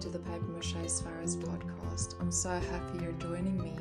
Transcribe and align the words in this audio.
to 0.00 0.08
the 0.08 0.18
Paper 0.20 0.46
Mache 0.56 0.88
Sparrows 0.88 1.36
podcast. 1.36 2.14
I'm 2.20 2.32
so 2.32 2.48
happy 2.48 3.02
you're 3.02 3.12
joining 3.12 3.62
me. 3.62 3.76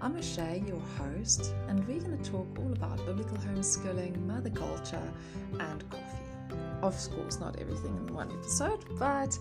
I'm 0.00 0.14
Mache, 0.14 0.60
your 0.66 0.80
host, 0.98 1.54
and 1.68 1.86
we're 1.86 2.00
going 2.00 2.20
to 2.20 2.30
talk 2.30 2.48
all 2.58 2.72
about 2.72 2.96
biblical 3.06 3.36
homeschooling, 3.36 4.26
mother 4.26 4.50
culture, 4.50 5.12
and 5.60 5.88
coffee. 5.88 6.56
Of 6.82 6.98
course, 7.12 7.38
not 7.38 7.60
everything 7.60 7.96
in 7.96 8.12
one 8.12 8.32
episode, 8.32 8.84
but 8.98 9.38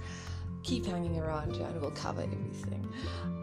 keep 0.64 0.86
hanging 0.86 1.20
around 1.20 1.55
and 1.55 1.82
we'll 1.82 1.91
cover 1.91 2.21
everything. 2.21 2.88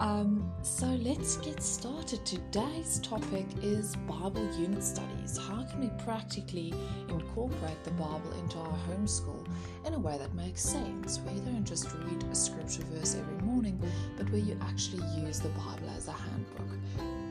Um, 0.00 0.52
so 0.62 0.86
let's 0.86 1.36
get 1.38 1.62
started. 1.62 2.24
Today's 2.24 3.00
topic 3.00 3.46
is 3.62 3.96
Bible 3.96 4.48
unit 4.58 4.82
studies. 4.82 5.36
How 5.36 5.64
can 5.64 5.80
we 5.80 5.90
practically 6.04 6.72
incorporate 7.08 7.82
the 7.84 7.90
Bible 7.92 8.32
into 8.42 8.58
our 8.58 8.78
homeschool 8.88 9.46
in 9.84 9.94
a 9.94 9.98
way 9.98 10.16
that 10.18 10.34
makes 10.34 10.62
sense, 10.62 11.18
where 11.20 11.34
you 11.34 11.40
don't 11.40 11.64
just 11.64 11.92
read 11.92 12.22
a 12.30 12.34
scripture 12.34 12.82
verse 12.92 13.16
every 13.16 13.44
morning, 13.44 13.80
but 14.16 14.30
where 14.30 14.40
you 14.40 14.56
actually 14.62 15.06
use 15.20 15.40
the 15.40 15.48
Bible 15.50 15.90
as 15.96 16.08
a 16.08 16.12
handbook? 16.12 16.78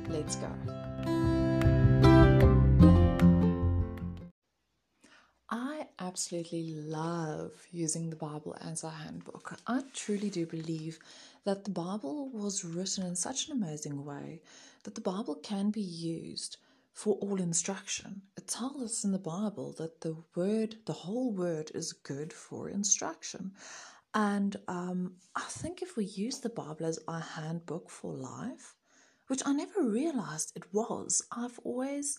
Let's 0.09 0.35
go. 0.35 1.36
Absolutely 6.17 6.73
love 6.73 7.52
using 7.71 8.09
the 8.09 8.16
Bible 8.16 8.58
as 8.62 8.84
a 8.84 8.89
handbook. 8.89 9.55
I 9.67 9.84
truly 9.94 10.31
do 10.31 10.48
believe 10.48 10.98
that 11.45 11.63
the 11.63 11.70
Bible 11.70 12.31
was 12.34 12.66
written 12.66 13.05
in 13.05 13.16
such 13.16 13.48
an 13.48 13.52
amazing 13.52 14.03
way 14.03 14.41
that 14.84 14.95
the 14.95 15.02
Bible 15.02 15.35
can 15.35 15.70
be 15.70 15.80
used 15.80 16.58
for 16.91 17.17
all 17.22 17.39
instruction. 17.39 18.23
It 18.35 18.48
tells 18.48 18.81
us 18.81 19.03
in 19.03 19.11
the 19.11 19.20
Bible 19.20 19.75
that 19.77 20.02
the 20.02 20.16
word, 20.35 20.77
the 20.88 20.94
whole 21.05 21.31
word, 21.31 21.70
is 21.75 21.94
good 21.94 22.34
for 22.34 22.67
instruction. 22.67 23.52
And 24.16 24.56
um, 24.67 25.17
I 25.36 25.45
think 25.47 25.84
if 25.84 25.97
we 25.97 26.06
use 26.06 26.39
the 26.39 26.50
Bible 26.50 26.88
as 26.88 26.97
our 27.08 27.22
handbook 27.22 27.91
for 27.91 28.11
life, 28.11 28.73
which 29.28 29.44
I 29.45 29.53
never 29.53 29.84
realized 29.84 30.53
it 30.56 30.63
was, 30.73 31.22
I've 31.31 31.59
always, 31.63 32.17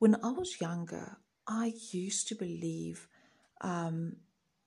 when 0.00 0.16
I 0.22 0.32
was 0.32 0.60
younger, 0.60 1.16
I 1.48 1.74
used 1.92 2.26
to 2.28 2.34
believe 2.34 3.06
um, 3.60 4.16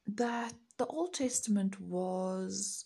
that 0.08 0.54
the 0.78 0.86
Old 0.88 1.14
Testament 1.14 1.80
was 1.80 2.86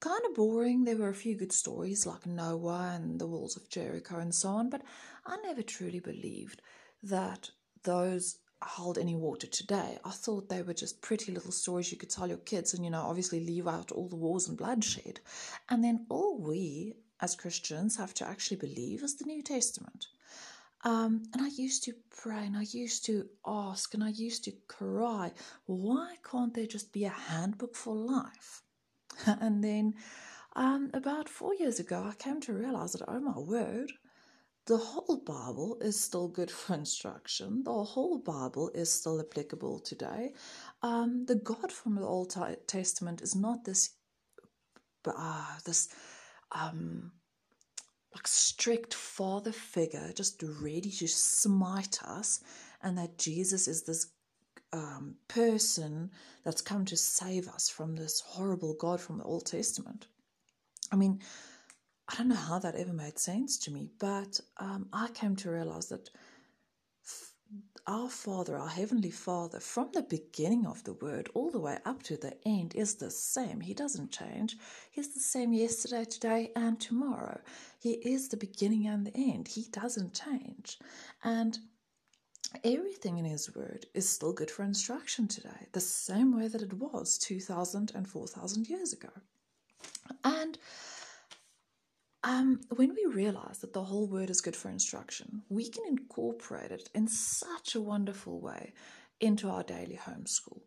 kind 0.00 0.20
of 0.26 0.34
boring. 0.34 0.84
There 0.84 0.96
were 0.96 1.08
a 1.08 1.14
few 1.14 1.36
good 1.36 1.52
stories 1.52 2.06
like 2.06 2.26
Noah 2.26 2.92
and 2.94 3.20
the 3.20 3.26
walls 3.26 3.56
of 3.56 3.68
Jericho 3.68 4.18
and 4.18 4.34
so 4.34 4.50
on, 4.50 4.70
but 4.70 4.82
I 5.26 5.36
never 5.38 5.62
truly 5.62 6.00
believed 6.00 6.62
that 7.02 7.50
those 7.82 8.38
hold 8.62 8.98
any 8.98 9.14
water 9.14 9.46
today. 9.46 9.98
I 10.04 10.10
thought 10.10 10.48
they 10.48 10.62
were 10.62 10.74
just 10.74 11.00
pretty 11.00 11.32
little 11.32 11.52
stories 11.52 11.92
you 11.92 11.98
could 11.98 12.10
tell 12.10 12.26
your 12.26 12.38
kids 12.38 12.74
and, 12.74 12.84
you 12.84 12.90
know, 12.90 13.02
obviously 13.02 13.40
leave 13.40 13.68
out 13.68 13.92
all 13.92 14.08
the 14.08 14.16
wars 14.16 14.48
and 14.48 14.58
bloodshed. 14.58 15.20
And 15.68 15.82
then 15.82 16.06
all 16.08 16.38
we 16.38 16.94
as 17.20 17.36
Christians 17.36 17.96
have 17.96 18.14
to 18.14 18.26
actually 18.26 18.56
believe 18.56 19.02
is 19.02 19.16
the 19.16 19.24
New 19.24 19.42
Testament. 19.42 20.06
Um, 20.88 21.24
and 21.34 21.42
I 21.42 21.48
used 21.48 21.84
to 21.84 21.92
pray 22.08 22.46
and 22.46 22.56
I 22.56 22.64
used 22.70 23.04
to 23.04 23.26
ask 23.46 23.92
and 23.92 24.02
I 24.02 24.08
used 24.08 24.44
to 24.44 24.52
cry, 24.68 25.32
why 25.66 26.14
can't 26.24 26.54
there 26.54 26.64
just 26.66 26.94
be 26.94 27.04
a 27.04 27.10
handbook 27.10 27.76
for 27.76 27.94
life? 27.94 28.62
and 29.26 29.62
then 29.62 29.92
um, 30.56 30.90
about 30.94 31.28
four 31.28 31.54
years 31.54 31.78
ago, 31.78 32.06
I 32.10 32.14
came 32.14 32.40
to 32.40 32.54
realize 32.54 32.92
that, 32.92 33.04
oh 33.06 33.20
my 33.20 33.38
word, 33.38 33.92
the 34.66 34.78
whole 34.78 35.22
Bible 35.26 35.76
is 35.82 36.00
still 36.00 36.26
good 36.26 36.50
for 36.58 36.72
instruction. 36.72 37.64
The 37.64 37.84
whole 37.84 38.16
Bible 38.16 38.70
is 38.74 38.90
still 38.90 39.20
applicable 39.20 39.80
today. 39.80 40.32
Um, 40.82 41.26
the 41.26 41.36
God 41.36 41.70
from 41.70 41.96
the 41.96 42.06
Old 42.06 42.34
Testament 42.66 43.20
is 43.20 43.36
not 43.36 43.62
this, 43.62 43.90
uh, 45.04 45.58
this 45.66 45.90
um, 46.50 47.12
like 48.14 48.26
strict 48.26 48.94
father 48.94 49.52
figure 49.52 50.12
just 50.14 50.42
ready 50.62 50.90
to 50.90 51.06
smite 51.06 52.02
us 52.04 52.40
and 52.82 52.96
that 52.98 53.18
Jesus 53.18 53.68
is 53.68 53.82
this 53.82 54.06
um, 54.72 55.16
person 55.28 56.10
that's 56.44 56.62
come 56.62 56.84
to 56.86 56.96
save 56.96 57.48
us 57.48 57.68
from 57.68 57.96
this 57.96 58.20
horrible 58.20 58.74
God 58.74 59.00
from 59.00 59.18
the 59.18 59.24
Old 59.24 59.46
Testament. 59.46 60.06
I 60.92 60.96
mean, 60.96 61.20
I 62.08 62.16
don't 62.16 62.28
know 62.28 62.34
how 62.34 62.58
that 62.58 62.74
ever 62.74 62.92
made 62.92 63.18
sense 63.18 63.58
to 63.58 63.70
me, 63.70 63.90
but 63.98 64.40
um, 64.58 64.88
I 64.92 65.08
came 65.08 65.36
to 65.36 65.50
realize 65.50 65.88
that 65.88 66.08
our 67.86 68.10
Father, 68.10 68.56
our 68.58 68.68
Heavenly 68.68 69.10
Father, 69.10 69.60
from 69.60 69.88
the 69.92 70.02
beginning 70.02 70.66
of 70.66 70.84
the 70.84 70.92
Word 70.92 71.30
all 71.34 71.50
the 71.50 71.58
way 71.58 71.78
up 71.86 72.02
to 72.04 72.16
the 72.16 72.36
end, 72.46 72.74
is 72.74 72.96
the 72.96 73.10
same. 73.10 73.60
He 73.60 73.72
doesn't 73.72 74.12
change. 74.12 74.58
He's 74.90 75.14
the 75.14 75.20
same 75.20 75.54
yesterday, 75.54 76.04
today, 76.04 76.52
and 76.54 76.78
tomorrow. 76.78 77.40
He 77.78 77.92
is 77.92 78.28
the 78.28 78.36
beginning 78.36 78.86
and 78.86 79.06
the 79.06 79.16
end. 79.16 79.48
He 79.48 79.66
doesn't 79.70 80.12
change. 80.12 80.78
And 81.24 81.58
everything 82.62 83.16
in 83.16 83.24
His 83.24 83.54
Word 83.54 83.86
is 83.94 84.06
still 84.08 84.34
good 84.34 84.50
for 84.50 84.64
instruction 84.64 85.26
today, 85.26 85.68
the 85.72 85.80
same 85.80 86.36
way 86.36 86.48
that 86.48 86.62
it 86.62 86.74
was 86.74 87.16
2,000 87.16 87.92
and 87.94 88.06
4,000 88.06 88.68
years 88.68 88.92
ago. 88.92 89.10
And 90.24 90.58
um, 92.24 92.60
when 92.74 92.94
we 92.94 93.06
realize 93.12 93.58
that 93.58 93.72
the 93.72 93.84
whole 93.84 94.06
word 94.06 94.30
is 94.30 94.40
good 94.40 94.56
for 94.56 94.70
instruction, 94.70 95.42
we 95.48 95.68
can 95.68 95.84
incorporate 95.86 96.72
it 96.72 96.88
in 96.94 97.06
such 97.08 97.74
a 97.74 97.80
wonderful 97.80 98.40
way 98.40 98.72
into 99.20 99.48
our 99.48 99.62
daily 99.62 99.98
homeschool. 100.02 100.60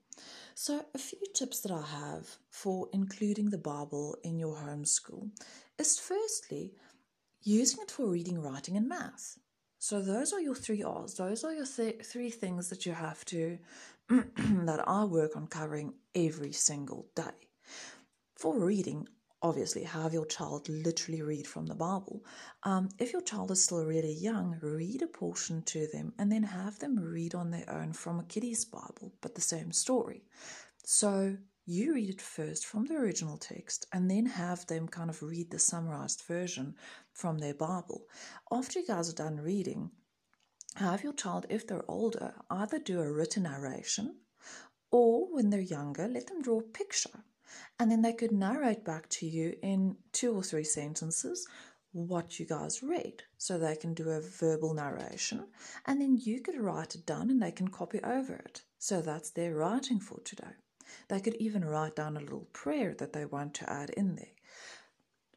So, 0.56 0.85
a 0.94 0.97
few 0.97 1.22
tips 1.34 1.62
that 1.62 1.72
I 1.72 1.81
have 1.81 2.38
for 2.50 2.88
including 2.94 3.50
the 3.50 3.57
Bible 3.57 4.17
in 4.23 4.38
your 4.38 4.56
homeschool 4.56 5.29
is 5.78 6.00
firstly, 6.00 6.73
using 7.44 7.79
it 7.81 7.91
for 7.91 8.07
reading, 8.07 8.39
writing, 8.39 8.78
and 8.78 8.88
math. 8.88 9.38
So, 9.79 10.01
those 10.01 10.31
are 10.33 10.41
your 10.41 10.56
three 10.56 10.83
R's. 10.83 11.16
Those 11.16 11.44
are 11.44 11.53
your 11.53 11.66
th- 11.66 12.03
three 12.03 12.29
things 12.29 12.69
that 12.69 12.85
you 12.85 12.94
have 12.94 13.25
to, 13.25 13.57
that 14.09 14.83
I 14.88 15.06
work 15.06 15.35
on 15.35 15.47
covering 15.47 15.94
every 16.13 16.51
single 16.51 17.07
day. 17.16 17.50
For 18.35 18.57
reading, 18.59 19.07
obviously 19.41 19.84
have 19.84 20.13
your 20.13 20.25
child 20.25 20.69
literally 20.69 21.22
read 21.22 21.47
from 21.47 21.66
the 21.66 21.75
Bible. 21.75 22.24
Um, 22.63 22.90
if 23.00 23.12
your 23.12 23.22
child 23.22 23.52
is 23.52 23.63
still 23.63 23.84
really 23.84 24.13
young, 24.13 24.59
read 24.62 25.02
a 25.02 25.07
portion 25.07 25.63
to 25.63 25.88
them 25.91 26.13
and 26.19 26.31
then 26.31 26.44
have 26.44 26.79
them 26.79 27.00
read 27.00 27.34
on 27.34 27.50
their 27.50 27.69
own 27.69 27.94
from 27.94 28.19
a 28.19 28.24
kiddie's 28.24 28.66
Bible, 28.66 29.13
but 29.22 29.35
the 29.35 29.41
same 29.41 29.72
story. 29.72 30.24
So 30.84 31.38
you 31.66 31.94
read 31.94 32.09
it 32.09 32.22
first 32.22 32.66
from 32.66 32.85
the 32.85 32.96
original 32.96 33.38
text 33.38 33.88
and 33.94 34.09
then 34.09 34.25
have 34.25 34.68
them 34.68 34.88
kind 34.88 35.09
of 35.09 35.24
read 35.24 35.50
the 35.50 35.59
summarized 35.59 36.22
version 36.28 36.75
from 37.13 37.40
their 37.40 37.53
Bible. 37.53 38.06
After 38.51 38.80
you 38.80 38.88
guys 38.88 39.09
are 39.09 39.16
done 39.16 39.38
reading, 39.38 39.91
have 40.75 41.03
your 41.03 41.13
child, 41.13 41.47
if 41.50 41.68
they're 41.68 41.90
older, 41.90 42.34
either 42.50 42.80
do 42.80 43.00
a 43.00 43.12
written 43.12 43.44
narration 43.44 44.18
or 44.91 45.34
when 45.34 45.50
they're 45.50 45.59
younger, 45.59 46.07
let 46.07 46.28
them 46.28 46.41
draw 46.41 46.59
a 46.59 46.63
picture 46.63 47.24
and 47.79 47.91
then 47.91 48.01
they 48.01 48.13
could 48.13 48.31
narrate 48.31 48.84
back 48.85 49.09
to 49.09 49.25
you 49.25 49.56
in 49.62 49.95
two 50.12 50.34
or 50.34 50.44
three 50.44 50.63
sentences 50.63 51.47
what 51.94 52.39
you 52.39 52.45
guys 52.45 52.81
read. 52.81 53.23
So 53.38 53.57
they 53.57 53.75
can 53.75 53.94
do 53.94 54.09
a 54.09 54.22
verbal 54.22 54.73
narration 54.73 55.45
and 55.85 56.01
then 56.01 56.17
you 56.22 56.41
could 56.41 56.59
write 56.59 56.95
it 56.95 57.06
down 57.06 57.29
and 57.29 57.41
they 57.41 57.51
can 57.51 57.67
copy 57.67 58.00
over 58.03 58.35
it. 58.35 58.62
So 58.78 59.01
that's 59.01 59.31
their 59.31 59.56
writing 59.56 60.00
for 60.00 60.19
today. 60.22 60.56
They 61.07 61.19
could 61.19 61.35
even 61.35 61.63
write 61.63 61.95
down 61.95 62.17
a 62.17 62.22
little 62.22 62.47
prayer 62.53 62.94
that 62.97 63.13
they 63.13 63.25
want 63.25 63.53
to 63.56 63.69
add 63.69 63.89
in 63.91 64.16
there. 64.16 64.25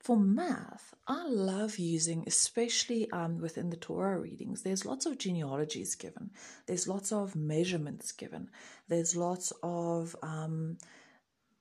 For 0.04 0.19
math, 0.19 0.92
I 1.08 1.26
love 1.26 1.78
using, 1.78 2.25
especially 2.26 3.10
um, 3.10 3.38
within 3.38 3.70
the 3.70 3.76
Torah 3.76 4.20
readings, 4.20 4.62
there's 4.62 4.84
lots 4.84 5.06
of 5.06 5.16
genealogies 5.16 5.94
given, 5.94 6.31
there's 6.66 6.86
lots 6.86 7.10
of 7.10 7.34
measurements 7.34 8.12
given, 8.12 8.50
there's 8.87 9.16
lots 9.16 9.50
of 9.62 10.14
um, 10.22 10.76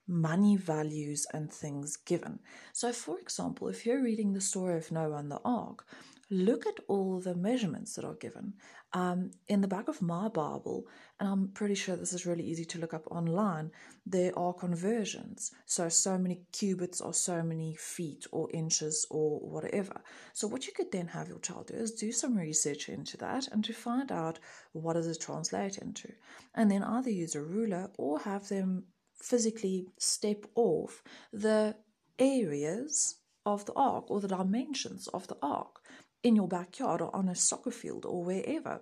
money 0.08 0.56
values 0.56 1.26
and 1.34 1.52
things 1.52 1.98
given. 1.98 2.40
So, 2.74 2.92
for 2.92 3.20
example, 3.20 3.68
if 3.70 3.86
you're 3.86 4.04
reading 4.04 4.34
the 4.34 4.42
story 4.42 4.78
of 4.78 4.92
Noah 4.92 5.18
and 5.18 5.32
the 5.32 5.40
ark, 5.46 5.86
look 6.30 6.66
at 6.66 6.80
all 6.88 7.20
the 7.20 7.36
measurements 7.36 7.96
that 7.96 8.06
are 8.06 8.16
given. 8.16 8.54
Um, 8.94 9.32
in 9.48 9.62
the 9.62 9.68
back 9.68 9.88
of 9.88 10.02
my 10.02 10.28
Bible, 10.28 10.86
and 11.20 11.28
I'm 11.28 11.48
pretty 11.50 11.76
sure 11.76 11.96
this 11.96 12.14
is 12.14 12.26
really 12.26 12.44
easy 12.44 12.66
to 12.66 12.80
look 12.80 12.94
up 12.94 13.08
online, 13.10 13.72
there 14.06 14.38
are 14.38 14.54
conversions. 14.54 15.52
So, 15.66 15.90
so 15.90 16.18
many 16.18 16.44
cubits 16.52 17.02
or 17.02 17.14
so 17.14 17.42
many 17.42 17.76
feet 17.76 18.26
or 18.32 18.50
inches 18.54 19.06
or 19.10 19.40
whatever. 19.40 20.02
So, 20.34 20.48
what 20.48 20.68
you 20.68 20.74
could 20.74 20.92
then 20.92 21.08
have 21.08 21.28
your 21.28 21.40
child 21.40 21.68
do 21.68 21.76
is 21.76 21.92
do 21.92 22.12
some 22.12 22.38
research 22.38 22.90
into 22.90 23.18
that 23.18 23.48
and 23.48 23.64
to 23.66 23.74
find 23.74 24.12
out 24.12 24.40
what 24.74 24.94
does 24.94 25.08
it 25.08 25.20
translate 25.20 25.78
into. 25.78 26.12
And 26.56 26.70
then 26.70 26.84
either 26.84 27.10
use 27.10 27.36
a 27.36 27.42
ruler 27.42 27.90
or 27.98 28.20
have 28.20 28.48
them 28.48 28.84
physically 29.30 29.88
step 29.98 30.46
off 30.56 31.02
the 31.32 31.76
areas 32.20 33.16
of 33.46 33.66
the 33.66 33.74
ark 33.74 34.10
or 34.10 34.20
the 34.20 34.28
dimensions 34.28 35.08
of 35.08 35.28
the 35.28 35.38
ark 35.42 35.80
in 36.24 36.36
your 36.36 36.48
backyard 36.48 37.02
or 37.02 37.14
on 37.16 37.28
a 37.28 37.36
soccer 37.36 37.72
field 37.72 38.06
or 38.06 38.24
wherever 38.24 38.82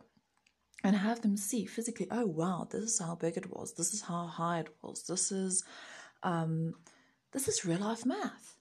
and 0.84 0.96
have 0.96 1.22
them 1.22 1.38
see 1.38 1.66
physically 1.66 2.08
oh 2.12 2.26
wow 2.26 2.68
this 2.72 2.84
is 2.84 3.00
how 3.00 3.16
big 3.16 3.38
it 3.38 3.50
was 3.56 3.74
this 3.74 3.94
is 3.94 4.02
how 4.02 4.26
high 4.26 4.60
it 4.60 4.70
was 4.82 5.04
this 5.08 5.32
is 5.32 5.64
um, 6.24 6.74
this 7.32 7.48
is 7.48 7.66
real 7.66 7.80
life 7.80 8.06
math. 8.06 8.58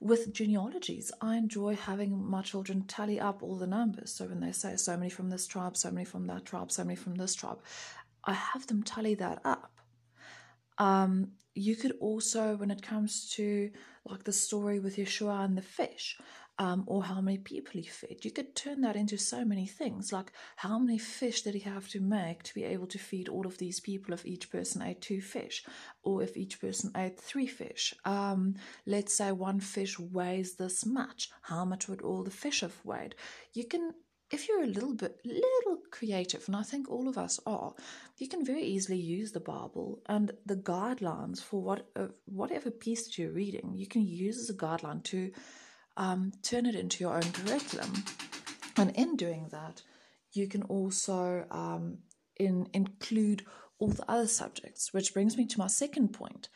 With 0.00 0.32
genealogies, 0.32 1.10
I 1.20 1.36
enjoy 1.36 1.74
having 1.74 2.24
my 2.24 2.42
children 2.42 2.84
tally 2.86 3.18
up 3.18 3.42
all 3.42 3.56
the 3.56 3.66
numbers. 3.66 4.12
So 4.12 4.26
when 4.26 4.40
they 4.40 4.52
say 4.52 4.76
so 4.76 4.96
many 4.96 5.10
from 5.10 5.30
this 5.30 5.46
tribe, 5.46 5.76
so 5.76 5.90
many 5.90 6.04
from 6.04 6.26
that 6.28 6.44
tribe, 6.44 6.70
so 6.70 6.84
many 6.84 6.96
from 6.96 7.16
this 7.16 7.34
tribe, 7.34 7.58
I 8.24 8.34
have 8.34 8.68
them 8.68 8.82
tally 8.84 9.16
that 9.16 9.40
up. 9.44 9.72
Um, 10.82 11.32
you 11.54 11.76
could 11.76 11.94
also, 12.00 12.56
when 12.56 12.70
it 12.70 12.82
comes 12.82 13.30
to 13.36 13.70
like 14.04 14.24
the 14.24 14.32
story 14.32 14.80
with 14.80 14.96
Yeshua 14.96 15.44
and 15.44 15.56
the 15.56 15.62
fish, 15.62 16.18
um, 16.58 16.84
or 16.86 17.04
how 17.04 17.20
many 17.20 17.38
people 17.38 17.72
he 17.74 17.82
fed. 17.82 18.24
You 18.24 18.30
could 18.30 18.54
turn 18.54 18.82
that 18.82 18.96
into 18.96 19.16
so 19.16 19.44
many 19.44 19.66
things, 19.66 20.12
like 20.12 20.32
how 20.56 20.78
many 20.78 20.98
fish 20.98 21.42
did 21.42 21.54
he 21.54 21.60
have 21.60 21.88
to 21.88 22.00
make 22.00 22.42
to 22.42 22.54
be 22.54 22.64
able 22.64 22.86
to 22.88 22.98
feed 22.98 23.28
all 23.28 23.46
of 23.46 23.58
these 23.58 23.80
people 23.80 24.12
if 24.12 24.26
each 24.26 24.50
person 24.50 24.82
ate 24.82 25.00
two 25.00 25.20
fish, 25.20 25.64
or 26.02 26.22
if 26.22 26.36
each 26.36 26.60
person 26.60 26.90
ate 26.96 27.18
three 27.18 27.46
fish. 27.46 27.94
Um, 28.04 28.56
let's 28.86 29.14
say 29.16 29.32
one 29.32 29.60
fish 29.60 29.98
weighs 29.98 30.54
this 30.56 30.84
much. 30.84 31.30
How 31.42 31.64
much 31.64 31.88
would 31.88 32.02
all 32.02 32.22
the 32.22 32.30
fish 32.30 32.60
have 32.60 32.76
weighed? 32.84 33.14
You 33.54 33.66
can 33.66 33.92
if 34.32 34.48
you're 34.48 34.64
a 34.64 34.66
little 34.66 34.94
bit 34.94 35.20
little 35.24 35.78
creative 35.90 36.42
and 36.46 36.56
i 36.56 36.62
think 36.62 36.90
all 36.90 37.08
of 37.08 37.18
us 37.18 37.38
are 37.46 37.74
you 38.18 38.28
can 38.28 38.44
very 38.44 38.62
easily 38.62 38.98
use 38.98 39.32
the 39.32 39.40
bible 39.40 40.00
and 40.06 40.32
the 40.46 40.56
guidelines 40.56 41.42
for 41.42 41.60
what 41.62 41.88
uh, 41.96 42.06
whatever 42.24 42.70
piece 42.70 43.04
that 43.04 43.18
you're 43.18 43.30
reading 43.30 43.72
you 43.74 43.86
can 43.86 44.02
use 44.06 44.38
as 44.38 44.50
a 44.50 44.58
guideline 44.58 45.02
to 45.04 45.30
um, 45.96 46.32
turn 46.42 46.66
it 46.66 46.74
into 46.74 47.04
your 47.04 47.14
own 47.14 47.32
curriculum. 47.32 47.92
And 48.76 48.90
in 48.96 49.16
doing 49.16 49.48
that, 49.50 49.82
you 50.32 50.48
can 50.48 50.62
also 50.64 51.44
um, 51.50 51.98
in, 52.36 52.68
include 52.72 53.44
all 53.78 53.88
the 53.88 54.10
other 54.10 54.26
subjects, 54.26 54.92
which 54.92 55.12
brings 55.12 55.36
me 55.36 55.46
to 55.46 55.58
my 55.58 55.66
second 55.66 56.08
point. 56.12 56.48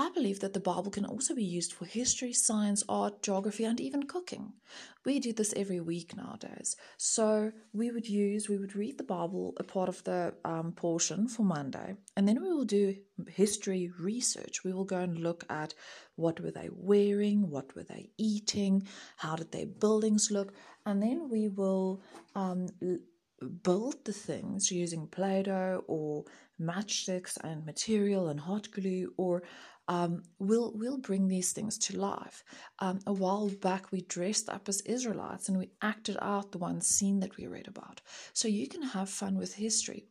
I 0.00 0.10
believe 0.10 0.38
that 0.40 0.54
the 0.54 0.60
Bible 0.60 0.92
can 0.92 1.04
also 1.04 1.34
be 1.34 1.42
used 1.42 1.72
for 1.72 1.84
history, 1.84 2.32
science, 2.32 2.84
art, 2.88 3.20
geography, 3.20 3.64
and 3.64 3.80
even 3.80 4.04
cooking. 4.04 4.52
We 5.04 5.18
do 5.18 5.32
this 5.32 5.52
every 5.56 5.80
week 5.80 6.16
nowadays. 6.16 6.76
So 6.98 7.50
we 7.72 7.90
would 7.90 8.08
use, 8.08 8.48
we 8.48 8.58
would 8.58 8.76
read 8.76 8.96
the 8.96 9.02
Bible, 9.02 9.54
a 9.56 9.64
part 9.64 9.88
of 9.88 10.04
the 10.04 10.34
um, 10.44 10.70
portion 10.70 11.26
for 11.26 11.42
Monday, 11.42 11.96
and 12.16 12.28
then 12.28 12.40
we 12.40 12.48
will 12.48 12.64
do 12.64 12.94
history 13.26 13.90
research. 13.98 14.62
We 14.62 14.72
will 14.72 14.84
go 14.84 14.98
and 14.98 15.18
look 15.18 15.44
at 15.50 15.74
what 16.14 16.38
were 16.38 16.52
they 16.52 16.68
wearing, 16.72 17.50
what 17.50 17.74
were 17.74 17.82
they 17.82 18.10
eating, 18.18 18.86
how 19.16 19.34
did 19.34 19.50
their 19.50 19.66
buildings 19.66 20.30
look, 20.30 20.54
and 20.86 21.02
then 21.02 21.28
we 21.28 21.48
will 21.48 22.02
um, 22.36 22.68
build 23.64 24.04
the 24.04 24.12
things 24.12 24.70
using 24.70 25.08
Play 25.08 25.42
Doh 25.42 25.82
or 25.86 26.24
matchsticks 26.60 27.36
and 27.42 27.64
material 27.64 28.28
and 28.28 28.40
hot 28.40 28.70
glue 28.70 29.12
or 29.16 29.42
um, 29.88 30.22
we'll 30.38 30.72
we'll 30.74 30.98
bring 30.98 31.28
these 31.28 31.52
things 31.52 31.78
to 31.78 31.98
life. 31.98 32.44
Um, 32.78 33.00
a 33.06 33.12
while 33.12 33.48
back, 33.48 33.90
we 33.90 34.02
dressed 34.02 34.48
up 34.50 34.68
as 34.68 34.82
Israelites 34.82 35.48
and 35.48 35.58
we 35.58 35.70
acted 35.80 36.18
out 36.20 36.52
the 36.52 36.58
one 36.58 36.80
scene 36.82 37.20
that 37.20 37.36
we 37.38 37.46
read 37.46 37.66
about. 37.66 38.02
So 38.34 38.48
you 38.48 38.68
can 38.68 38.82
have 38.82 39.08
fun 39.08 39.38
with 39.38 39.54
history. 39.54 40.04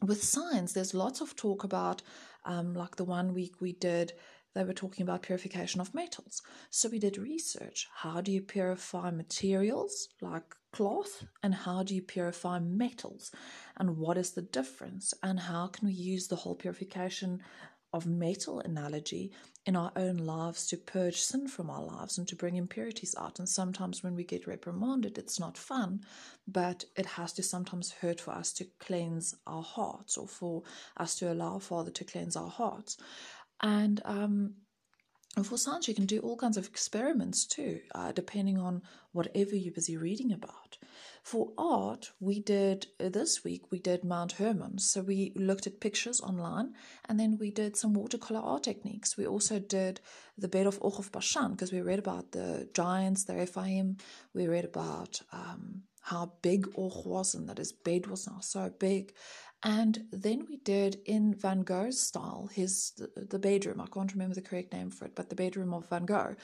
With 0.00 0.22
science, 0.22 0.72
there's 0.72 0.94
lots 0.94 1.20
of 1.20 1.36
talk 1.36 1.64
about, 1.64 2.02
um, 2.44 2.74
like 2.74 2.96
the 2.96 3.04
one 3.04 3.34
week 3.34 3.60
we 3.60 3.72
did. 3.72 4.12
They 4.54 4.64
were 4.64 4.74
talking 4.74 5.02
about 5.02 5.22
purification 5.22 5.80
of 5.80 5.94
metals. 5.94 6.42
So 6.70 6.88
we 6.88 6.98
did 6.98 7.16
research. 7.16 7.88
How 7.94 8.20
do 8.20 8.30
you 8.30 8.42
purify 8.42 9.10
materials 9.10 10.08
like 10.20 10.54
cloth, 10.72 11.24
and 11.42 11.54
how 11.54 11.82
do 11.82 11.94
you 11.94 12.02
purify 12.02 12.58
metals? 12.58 13.30
And 13.78 13.96
what 13.96 14.18
is 14.18 14.32
the 14.32 14.42
difference? 14.42 15.14
And 15.22 15.40
how 15.40 15.68
can 15.68 15.88
we 15.88 15.94
use 15.94 16.28
the 16.28 16.36
whole 16.36 16.54
purification 16.54 17.40
of 17.92 18.06
metal 18.06 18.60
analogy 18.60 19.32
in 19.66 19.76
our 19.76 19.92
own 19.96 20.16
lives 20.16 20.66
to 20.66 20.76
purge 20.76 21.20
sin 21.20 21.46
from 21.46 21.70
our 21.70 21.82
lives 21.84 22.18
and 22.18 22.26
to 22.26 22.36
bring 22.36 22.56
impurities 22.56 23.14
out. 23.18 23.38
And 23.38 23.48
sometimes 23.48 24.02
when 24.02 24.14
we 24.14 24.24
get 24.24 24.46
reprimanded, 24.46 25.18
it's 25.18 25.38
not 25.38 25.56
fun, 25.56 26.00
but 26.48 26.84
it 26.96 27.06
has 27.06 27.32
to 27.34 27.42
sometimes 27.42 27.92
hurt 27.92 28.20
for 28.20 28.32
us 28.32 28.52
to 28.54 28.66
cleanse 28.80 29.34
our 29.46 29.62
hearts 29.62 30.16
or 30.16 30.26
for 30.26 30.62
us 30.96 31.14
to 31.16 31.32
allow 31.32 31.58
Father 31.58 31.90
to 31.92 32.04
cleanse 32.04 32.34
our 32.34 32.50
hearts. 32.50 32.96
And 33.60 34.00
um, 34.04 34.54
for 35.40 35.56
science, 35.56 35.88
you 35.88 35.94
can 35.94 36.04
do 36.04 36.18
all 36.20 36.36
kinds 36.36 36.58
of 36.58 36.66
experiments 36.66 37.46
too, 37.46 37.80
uh, 37.94 38.12
depending 38.12 38.58
on 38.58 38.82
whatever 39.12 39.56
you're 39.56 39.72
busy 39.72 39.96
reading 39.96 40.30
about. 40.30 40.76
For 41.22 41.52
art, 41.56 42.10
we 42.20 42.40
did 42.40 42.88
uh, 43.00 43.08
this 43.08 43.42
week, 43.42 43.70
we 43.70 43.78
did 43.78 44.04
Mount 44.04 44.32
Hermon. 44.32 44.78
So 44.78 45.00
we 45.00 45.32
looked 45.34 45.66
at 45.66 45.80
pictures 45.80 46.20
online 46.20 46.74
and 47.08 47.18
then 47.18 47.38
we 47.38 47.50
did 47.50 47.76
some 47.76 47.94
watercolor 47.94 48.40
art 48.40 48.64
techniques. 48.64 49.16
We 49.16 49.26
also 49.26 49.58
did 49.58 50.00
the 50.36 50.48
bed 50.48 50.66
of 50.66 50.78
Og 50.82 50.98
of 50.98 51.12
Bashan 51.12 51.52
because 51.52 51.72
we 51.72 51.80
read 51.80 52.00
about 52.00 52.32
the 52.32 52.68
giants, 52.74 53.24
the 53.24 53.36
Rephaim. 53.36 53.96
We 54.34 54.48
read 54.48 54.64
about 54.64 55.22
um, 55.32 55.84
how 56.02 56.32
big 56.42 56.66
Og 56.76 57.06
was 57.06 57.34
and 57.34 57.48
that 57.48 57.58
his 57.58 57.72
bed 57.72 58.08
was 58.08 58.26
now 58.26 58.40
so 58.40 58.70
big. 58.78 59.14
And 59.64 60.06
then 60.10 60.46
we 60.48 60.56
did 60.56 61.00
in 61.04 61.34
Van 61.34 61.60
Gogh's 61.60 62.00
style, 62.00 62.50
his 62.52 62.92
the, 62.96 63.38
bedroom. 63.38 63.80
I 63.80 63.86
can't 63.86 64.12
remember 64.12 64.34
the 64.34 64.42
correct 64.42 64.72
name 64.72 64.90
for 64.90 65.04
it, 65.04 65.14
but 65.14 65.28
the 65.28 65.36
bedroom 65.36 65.72
of 65.72 65.88
Van 65.88 66.04
Gogh. 66.04 66.34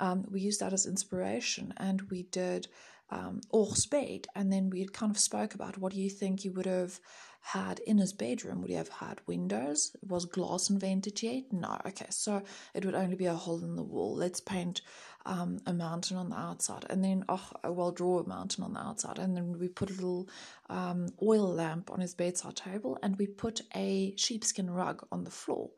Um, 0.00 0.24
we 0.28 0.40
used 0.40 0.58
that 0.60 0.72
as 0.72 0.86
inspiration, 0.86 1.72
and 1.76 2.02
we 2.10 2.24
did 2.24 2.66
um, 3.10 3.40
bed, 3.86 4.26
and 4.34 4.52
then 4.52 4.70
we 4.70 4.86
kind 4.86 5.12
of 5.12 5.18
spoke 5.18 5.54
about 5.54 5.78
what 5.78 5.92
do 5.92 6.00
you 6.00 6.10
think 6.10 6.44
you 6.44 6.52
would 6.52 6.66
have 6.66 6.98
had 7.44 7.78
in 7.80 7.98
his 7.98 8.14
bedroom? 8.14 8.62
Would 8.62 8.70
he 8.70 8.76
have 8.76 8.88
had 8.88 9.20
windows? 9.26 9.94
Was 10.06 10.24
glass 10.24 10.70
invented 10.70 11.22
yet? 11.22 11.52
No. 11.52 11.78
Okay, 11.86 12.06
so 12.08 12.42
it 12.72 12.84
would 12.86 12.94
only 12.94 13.16
be 13.16 13.26
a 13.26 13.34
hole 13.34 13.62
in 13.62 13.76
the 13.76 13.82
wall. 13.82 14.14
Let's 14.14 14.40
paint 14.40 14.80
um, 15.26 15.58
a 15.66 15.72
mountain 15.72 16.16
on 16.16 16.30
the 16.30 16.38
outside, 16.38 16.86
and 16.88 17.04
then 17.04 17.24
oh, 17.28 17.50
well, 17.64 17.92
draw 17.92 18.20
a 18.20 18.28
mountain 18.28 18.64
on 18.64 18.72
the 18.72 18.80
outside, 18.80 19.18
and 19.18 19.36
then 19.36 19.58
we 19.58 19.68
put 19.68 19.90
a 19.90 19.94
little 19.94 20.28
um, 20.70 21.08
oil 21.22 21.46
lamp 21.46 21.90
on 21.90 22.00
his 22.00 22.14
bedside 22.14 22.56
table, 22.56 22.98
and 23.02 23.16
we 23.18 23.26
put 23.26 23.60
a 23.74 24.14
sheepskin 24.16 24.70
rug 24.70 25.06
on 25.12 25.24
the 25.24 25.30
floor, 25.30 25.70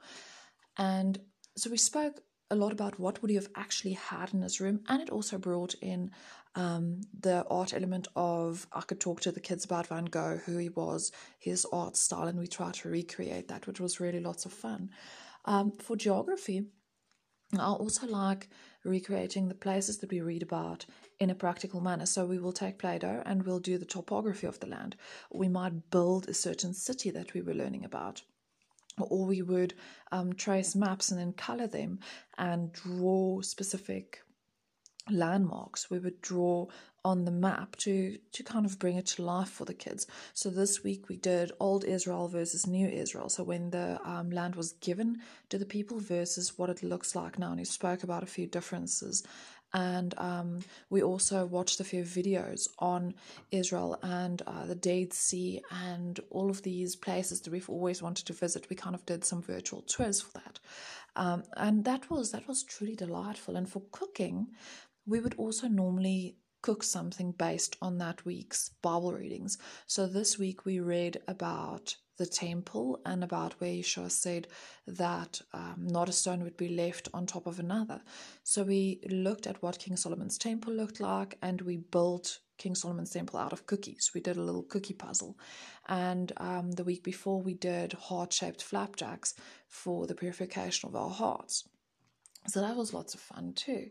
and 0.79 1.19
so 1.57 1.71
we 1.71 1.77
spoke 1.77 2.21
a 2.51 2.57
lot 2.57 2.73
about 2.73 2.99
what 3.01 3.21
would 3.23 3.31
he 3.31 3.37
have 3.37 3.49
actually 3.57 3.95
had 3.95 4.33
in 4.33 4.43
his 4.43 4.61
room, 4.61 4.81
and 4.89 5.03
it 5.03 5.11
also 5.11 5.39
brought 5.39 5.75
in 5.81 6.11
um, 6.57 7.03
the 7.21 7.45
art 7.49 7.75
element 7.75 8.09
of 8.17 8.67
I 8.73 8.81
could 8.81 8.99
talk 8.99 9.21
to 9.21 9.33
the 9.33 9.41
kids 9.41 9.65
about 9.65 9.89
Van 9.89 10.07
Gogh, 10.07 10.41
who 10.45 10.57
he 10.57 10.71
was, 10.71 11.13
his 11.39 11.67
art 11.73 11.97
style, 11.97 12.27
and 12.27 12.39
we 12.39 12.47
try 12.47 12.73
to 12.73 12.89
recreate 12.89 13.49
that, 13.49 13.67
which 13.67 13.79
was 13.79 14.01
really 14.01 14.21
lots 14.21 14.47
of 14.47 14.53
fun. 14.53 14.91
Um, 15.45 15.71
for 15.71 15.97
geography, 15.97 16.65
I 17.57 17.67
also 17.67 18.07
like 18.07 18.49
recreating 18.85 19.49
the 19.49 19.55
places 19.55 19.99
that 19.99 20.11
we 20.11 20.21
read 20.21 20.43
about 20.43 20.87
in 21.21 21.31
a 21.31 21.35
practical 21.35 21.81
manner. 21.81 22.07
So 22.07 22.25
we 22.25 22.39
will 22.39 22.53
take 22.53 22.79
Play 22.79 22.99
Doh 22.99 23.23
and 23.25 23.45
we'll 23.45 23.61
do 23.61 23.79
the 23.79 23.85
topography 23.85 24.47
of 24.47 24.59
the 24.59 24.67
land. 24.67 24.97
We 25.33 25.49
might 25.49 25.91
build 25.91 26.29
a 26.29 26.35
certain 26.35 26.75
city 26.75 27.11
that 27.11 27.35
we 27.35 27.43
were 27.43 27.55
learning 27.55 27.85
about 27.85 28.23
or 28.99 29.27
we 29.27 29.43
would 29.43 29.75
um, 30.11 30.33
trace 30.33 30.75
maps 30.75 31.11
and 31.11 31.21
then 31.21 31.33
color 31.33 31.67
them 31.67 31.99
and 32.39 32.73
draw 32.73 33.41
specific 33.43 34.21
landmarks 35.11 35.91
we 35.91 35.99
would 35.99 36.21
draw 36.21 36.67
on 37.05 37.25
the 37.25 37.31
map 37.31 37.77
to 37.77 38.19
to 38.33 38.43
kind 38.43 38.67
of 38.67 38.79
bring 38.79 38.97
it 38.97 39.07
to 39.07 39.23
life 39.23 39.49
for 39.49 39.65
the 39.65 39.75
kids 39.75 40.07
so 40.35 40.51
this 40.51 40.83
week 40.83 41.09
we 41.09 41.17
did 41.17 41.53
old 41.61 41.85
israel 41.85 42.27
versus 42.27 42.67
new 42.67 42.89
israel 42.89 43.29
so 43.29 43.45
when 43.45 43.71
the 43.71 44.01
um, 44.05 44.31
land 44.31 44.57
was 44.57 44.73
given 44.73 45.21
to 45.49 45.59
the 45.59 45.65
people 45.67 46.01
versus 46.01 46.59
what 46.59 46.71
it 46.71 46.83
looks 46.83 47.15
like 47.15 47.39
now 47.39 47.51
and 47.51 47.61
he 47.61 47.65
spoke 47.65 48.03
about 48.03 48.25
a 48.25 48.27
few 48.27 48.47
differences 48.47 49.23
and 49.73 50.15
um, 50.19 50.61
we 50.91 51.03
also 51.03 51.45
watched 51.45 51.81
a 51.81 51.85
few 51.85 52.03
videos 52.03 52.69
on 52.79 53.15
Israel 53.51 53.99
and 54.03 54.41
uh, 54.47 54.65
the 54.65 54.75
Dead 54.75 55.13
Sea 55.13 55.61
and 55.71 56.19
all 56.31 56.51
of 56.51 56.63
these 56.63 56.97
places 56.97 57.41
that 57.43 57.51
we've 57.51 57.69
always 57.69 58.03
wanted 58.03 58.27
to 58.27 58.33
visit. 58.33 58.71
We 58.71 58.77
kind 58.77 58.95
of 58.95 59.05
did 59.05 59.25
some 59.25 59.43
virtual 59.43 59.83
tours 59.83 60.21
for 60.21 60.33
that, 60.39 60.61
um, 61.17 61.43
and 61.57 61.85
that 61.85 62.09
was 62.09 62.31
that 62.31 62.49
was 62.49 62.63
truly 62.63 62.95
delightful. 62.95 63.57
And 63.57 63.69
for 63.69 63.83
cooking, 63.91 64.49
we 65.07 65.21
would 65.21 65.35
also 65.37 65.69
normally 65.69 66.37
cook 66.63 66.83
something 66.83 67.33
based 67.33 67.77
on 67.81 67.99
that 67.99 68.25
week's 68.25 68.71
Bible 68.83 69.13
readings. 69.13 69.57
So 69.87 70.07
this 70.07 70.39
week 70.39 70.65
we 70.65 70.81
read 70.81 71.21
about 71.29 71.97
the 72.19 72.27
temple 72.27 73.01
and 73.05 73.23
about 73.23 73.55
where 73.61 73.71
Yeshua 73.71 74.11
said 74.11 74.49
that 74.87 75.41
um, 75.53 75.77
not 75.79 76.09
a 76.09 76.13
stone 76.13 76.43
would 76.43 76.57
be 76.57 76.71
left 76.71 77.09
on 77.15 77.27
top 77.27 77.47
of 77.47 77.61
another. 77.61 78.01
So 78.43 78.63
we 78.63 79.01
looked 79.11 79.47
at 79.47 79.63
what 79.63 79.79
King 79.79 79.97
Solomon's 79.97 80.39
temple 80.39 80.73
looked 80.73 80.99
like 80.99 81.37
and 81.43 81.61
we 81.61 81.77
built 81.77 82.41
King 82.59 82.75
Solomon's 82.75 83.11
temple 83.11 83.39
out 83.39 83.53
of 83.53 83.67
cookies. 83.67 84.13
We 84.15 84.21
did 84.21 84.39
a 84.39 84.43
little 84.43 84.63
cookie 84.63 84.95
puzzle. 84.95 85.39
And 85.89 86.33
um, 86.39 86.73
the 86.73 86.85
week 86.85 87.05
before, 87.05 87.43
we 87.43 87.55
did 87.55 87.93
heart 87.93 88.33
shaped 88.33 88.63
flapjacks 88.63 89.35
for 89.69 90.07
the 90.07 90.15
purification 90.15 90.89
of 90.89 90.97
our 90.97 91.11
hearts. 91.11 91.69
So 92.49 92.61
that 92.61 92.77
was 92.77 92.95
lots 92.95 93.15
of 93.15 93.21
fun 93.21 93.53
too. 93.55 93.91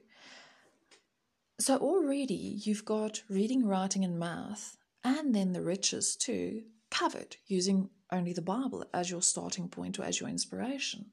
So 1.66 1.78
already 1.78 2.62
you've 2.64 2.86
got 2.86 3.24
reading, 3.28 3.66
writing, 3.66 4.04
and 4.04 4.20
math, 4.20 4.78
and 5.04 5.34
then 5.34 5.52
the 5.52 5.64
riches 5.64 6.16
too, 6.16 6.62
covered 6.92 7.38
using 7.48 7.90
only 8.12 8.34
the 8.34 8.44
Bible 8.44 8.86
as 8.94 9.10
your 9.10 9.24
starting 9.24 9.68
point 9.68 9.98
or 9.98 10.04
as 10.04 10.20
your 10.20 10.30
inspiration. 10.30 11.08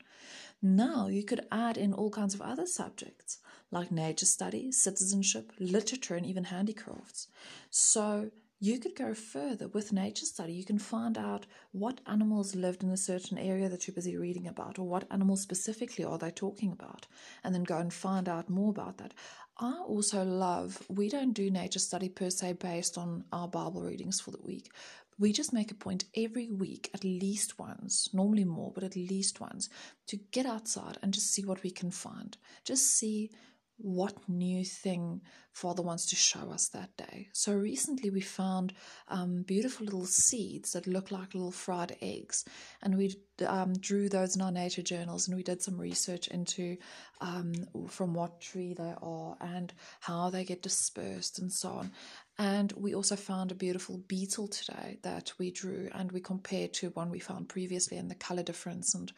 Now 0.61 1.07
you 1.07 1.25
could 1.25 1.47
add 1.51 1.79
in 1.79 1.95
all 1.95 2.11
kinds 2.11 2.35
of 2.35 2.43
other 2.43 2.67
subjects 2.67 3.39
like 3.71 3.91
nature 3.91 4.27
study, 4.27 4.71
citizenship, 4.73 5.55
literature, 5.59 6.17
and 6.17 6.27
even 6.27 6.45
handicrafts. 6.45 7.29
So 7.71 8.31
you 8.63 8.79
could 8.79 8.95
go 8.95 9.13
further 9.13 9.67
with 9.67 9.93
nature 9.93 10.25
study. 10.25 10.53
You 10.53 10.65
can 10.65 10.79
find 10.79 11.19
out 11.19 11.47
what 11.73 12.01
animals 12.07 12.55
lived 12.55 12.85
in 12.85 12.91
a 12.91 12.97
certain 12.97 13.37
area 13.37 13.69
that 13.69 13.89
you're 13.89 13.95
busy 13.95 14.17
reading 14.17 14.47
about, 14.47 14.79
or 14.79 14.87
what 14.87 15.05
animals 15.11 15.41
specifically 15.41 16.05
are 16.05 16.17
they 16.17 16.31
talking 16.31 16.71
about, 16.71 17.09
and 17.43 17.53
then 17.53 17.65
go 17.65 17.79
and 17.79 17.93
find 17.93 18.29
out 18.29 18.49
more 18.49 18.71
about 18.71 18.99
that. 18.99 19.15
I 19.59 19.81
also 19.85 20.23
love, 20.23 20.81
we 20.89 21.09
don't 21.09 21.33
do 21.33 21.51
nature 21.51 21.81
study 21.81 22.09
per 22.09 22.31
se 22.31 22.53
based 22.53 22.97
on 22.97 23.25
our 23.33 23.49
Bible 23.49 23.83
readings 23.83 24.21
for 24.21 24.31
the 24.31 24.41
week. 24.41 24.71
We 25.19 25.33
just 25.33 25.53
make 25.53 25.73
a 25.73 25.75
point 25.75 26.05
every 26.17 26.49
week, 26.49 26.89
at 26.95 27.03
least 27.03 27.59
once, 27.59 28.11
normally 28.15 28.45
more, 28.45 28.71
but 28.73 28.85
at 28.85 28.95
least 28.95 29.41
once, 29.41 29.71
to 30.07 30.17
get 30.31 30.47
outside 30.47 30.99
and 31.03 31.13
just 31.13 31.33
see 31.33 31.45
what 31.45 31.65
we 31.65 31.73
can 31.73 31.91
find. 31.91 32.37
Just 32.65 32.97
see 32.97 33.33
what 33.83 34.15
new 34.29 34.65
thing 34.65 35.21
Father 35.53 35.83
wants 35.83 36.07
to 36.07 36.17
show 36.17 36.51
us 36.51 36.69
that 36.69 36.97
day. 36.97 37.29
So 37.33 37.53
recently 37.53 38.09
we 38.11 38.21
found 38.21 38.73
um, 39.09 39.43
beautiful 39.43 39.85
little 39.85 40.07
seeds 40.07 40.73
that 40.73 40.87
look 40.87 41.11
like 41.11 41.35
little 41.35 41.51
fried 41.51 41.97
eggs, 42.01 42.45
and 42.83 42.97
we 42.97 43.17
um, 43.47 43.75
drew 43.75 44.09
those 44.09 44.35
in 44.35 44.41
our 44.41 44.53
nature 44.53 44.83
journals, 44.83 45.29
and 45.29 45.37
we 45.37 45.43
did 45.43 45.61
some 45.61 45.79
research 45.79 46.29
into 46.29 46.79
um, 47.21 47.53
from 47.89 48.15
what 48.15 48.41
tree 48.41 48.73
they 48.73 48.95
are 49.03 49.37
and 49.41 49.75
how 50.01 50.31
they 50.31 50.45
get 50.45 50.63
dispersed 50.63 51.39
and 51.39 51.53
so 51.53 51.69
on. 51.71 51.93
And 52.39 52.73
we 52.73 52.95
also 52.95 53.15
found 53.15 53.53
a 53.53 53.57
beautiful 53.57 53.99
beetle 54.09 54.49
today 54.49 54.99
that 55.03 55.33
we 55.39 55.51
drew, 55.51 55.91
and 55.93 56.11
we 56.13 56.21
compared 56.21 56.73
to 56.75 56.91
one 56.91 57.11
we 57.11 57.19
found 57.19 57.51
previously, 57.51 57.99
and 57.99 58.11
the 58.11 58.15
color 58.15 58.43
difference 58.43 58.95
and 58.95 59.13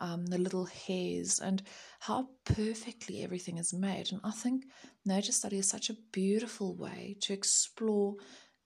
um, 0.00 0.26
the 0.26 0.38
little 0.38 0.66
hairs, 0.66 1.40
and 1.40 1.62
how 2.00 2.28
perfectly 2.44 3.22
everything 3.22 3.58
is 3.58 3.72
made. 3.72 4.12
And 4.12 4.20
I 4.24 4.30
think 4.30 4.64
nature 5.04 5.32
study 5.32 5.58
is 5.58 5.68
such 5.68 5.90
a 5.90 5.96
beautiful 6.12 6.74
way 6.74 7.16
to 7.22 7.32
explore 7.32 8.16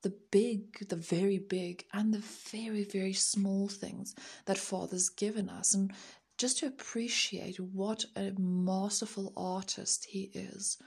the 0.02 0.14
big, 0.30 0.88
the 0.88 0.96
very 0.96 1.38
big, 1.38 1.84
and 1.92 2.12
the 2.12 2.24
very, 2.50 2.84
very 2.84 3.12
small 3.12 3.68
things 3.68 4.14
that 4.46 4.58
Father's 4.58 5.08
given 5.08 5.48
us, 5.48 5.74
and 5.74 5.92
just 6.38 6.58
to 6.58 6.66
appreciate 6.66 7.60
what 7.60 8.04
a 8.16 8.32
masterful 8.38 9.32
artist 9.36 10.06
He 10.08 10.30
is. 10.34 10.78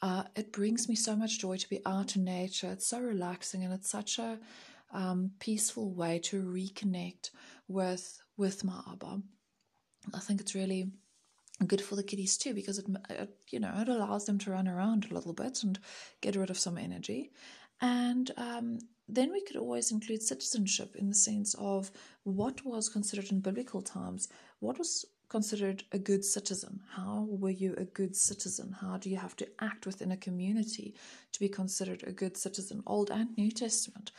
Uh, 0.00 0.24
it 0.36 0.52
brings 0.52 0.88
me 0.88 0.94
so 0.94 1.16
much 1.16 1.38
joy 1.38 1.56
to 1.56 1.68
be 1.68 1.80
out 1.86 2.16
in 2.16 2.24
nature. 2.24 2.70
It's 2.72 2.88
so 2.88 3.00
relaxing, 3.00 3.64
and 3.64 3.72
it's 3.72 3.90
such 3.90 4.18
a 4.18 4.38
um, 4.92 5.32
peaceful 5.40 5.92
way 5.92 6.18
to 6.20 6.42
reconnect 6.42 7.30
with 7.68 8.20
with 8.36 8.64
my 8.64 8.80
Abba. 8.90 9.22
I 10.12 10.20
think 10.20 10.40
it's 10.40 10.54
really 10.54 10.90
good 11.66 11.80
for 11.80 11.94
the 11.96 12.02
kiddies 12.02 12.36
too 12.36 12.52
because 12.52 12.78
it, 12.78 12.86
it, 13.08 13.30
you 13.50 13.60
know 13.60 13.72
it 13.76 13.88
allows 13.88 14.24
them 14.24 14.38
to 14.40 14.50
run 14.50 14.66
around 14.66 15.06
a 15.06 15.14
little 15.14 15.32
bit 15.32 15.62
and 15.62 15.78
get 16.20 16.36
rid 16.36 16.50
of 16.50 16.58
some 16.58 16.78
energy. 16.78 17.30
And 17.80 18.30
um, 18.36 18.78
then 19.08 19.32
we 19.32 19.42
could 19.42 19.56
always 19.56 19.92
include 19.92 20.22
citizenship 20.22 20.96
in 20.96 21.08
the 21.08 21.14
sense 21.14 21.54
of 21.54 21.90
what 22.22 22.64
was 22.64 22.88
considered 22.88 23.30
in 23.30 23.40
biblical 23.40 23.82
times 23.82 24.28
what 24.60 24.78
was 24.78 25.04
considered 25.28 25.82
a 25.92 25.98
good 25.98 26.24
citizen? 26.24 26.80
How 26.94 27.26
were 27.28 27.50
you 27.50 27.74
a 27.76 27.84
good 27.84 28.14
citizen? 28.14 28.76
How 28.80 28.96
do 28.98 29.10
you 29.10 29.16
have 29.16 29.36
to 29.36 29.48
act 29.60 29.84
within 29.84 30.12
a 30.12 30.16
community 30.16 30.94
to 31.32 31.40
be 31.40 31.48
considered 31.48 32.04
a 32.06 32.12
good 32.12 32.36
citizen? 32.36 32.82
Old 32.86 33.10
and 33.10 33.36
new 33.36 33.50
testament 33.50 34.12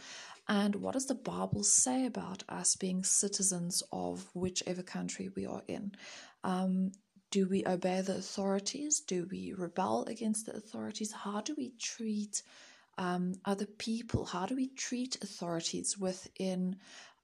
and 0.47 0.75
what 0.75 0.93
does 0.93 1.07
the 1.07 1.15
Bible 1.15 1.63
say 1.63 2.05
about 2.05 2.43
us 2.47 2.75
being 2.75 3.03
citizens 3.03 3.81
of 3.91 4.29
whichever 4.33 4.83
country 4.83 5.29
we 5.35 5.45
are 5.45 5.63
in? 5.67 5.93
Um, 6.43 6.91
do 7.31 7.47
we 7.47 7.65
obey 7.65 8.01
the 8.01 8.17
authorities? 8.17 8.99
Do 8.99 9.27
we 9.29 9.53
rebel 9.57 10.05
against 10.05 10.45
the 10.45 10.55
authorities? 10.55 11.11
How 11.11 11.41
do 11.41 11.55
we 11.57 11.73
treat 11.79 12.43
um, 12.97 13.33
other 13.43 13.65
people? 13.65 14.25
How 14.25 14.45
do 14.45 14.55
we 14.55 14.67
treat 14.67 15.21
authorities 15.23 15.97
within 15.97 16.77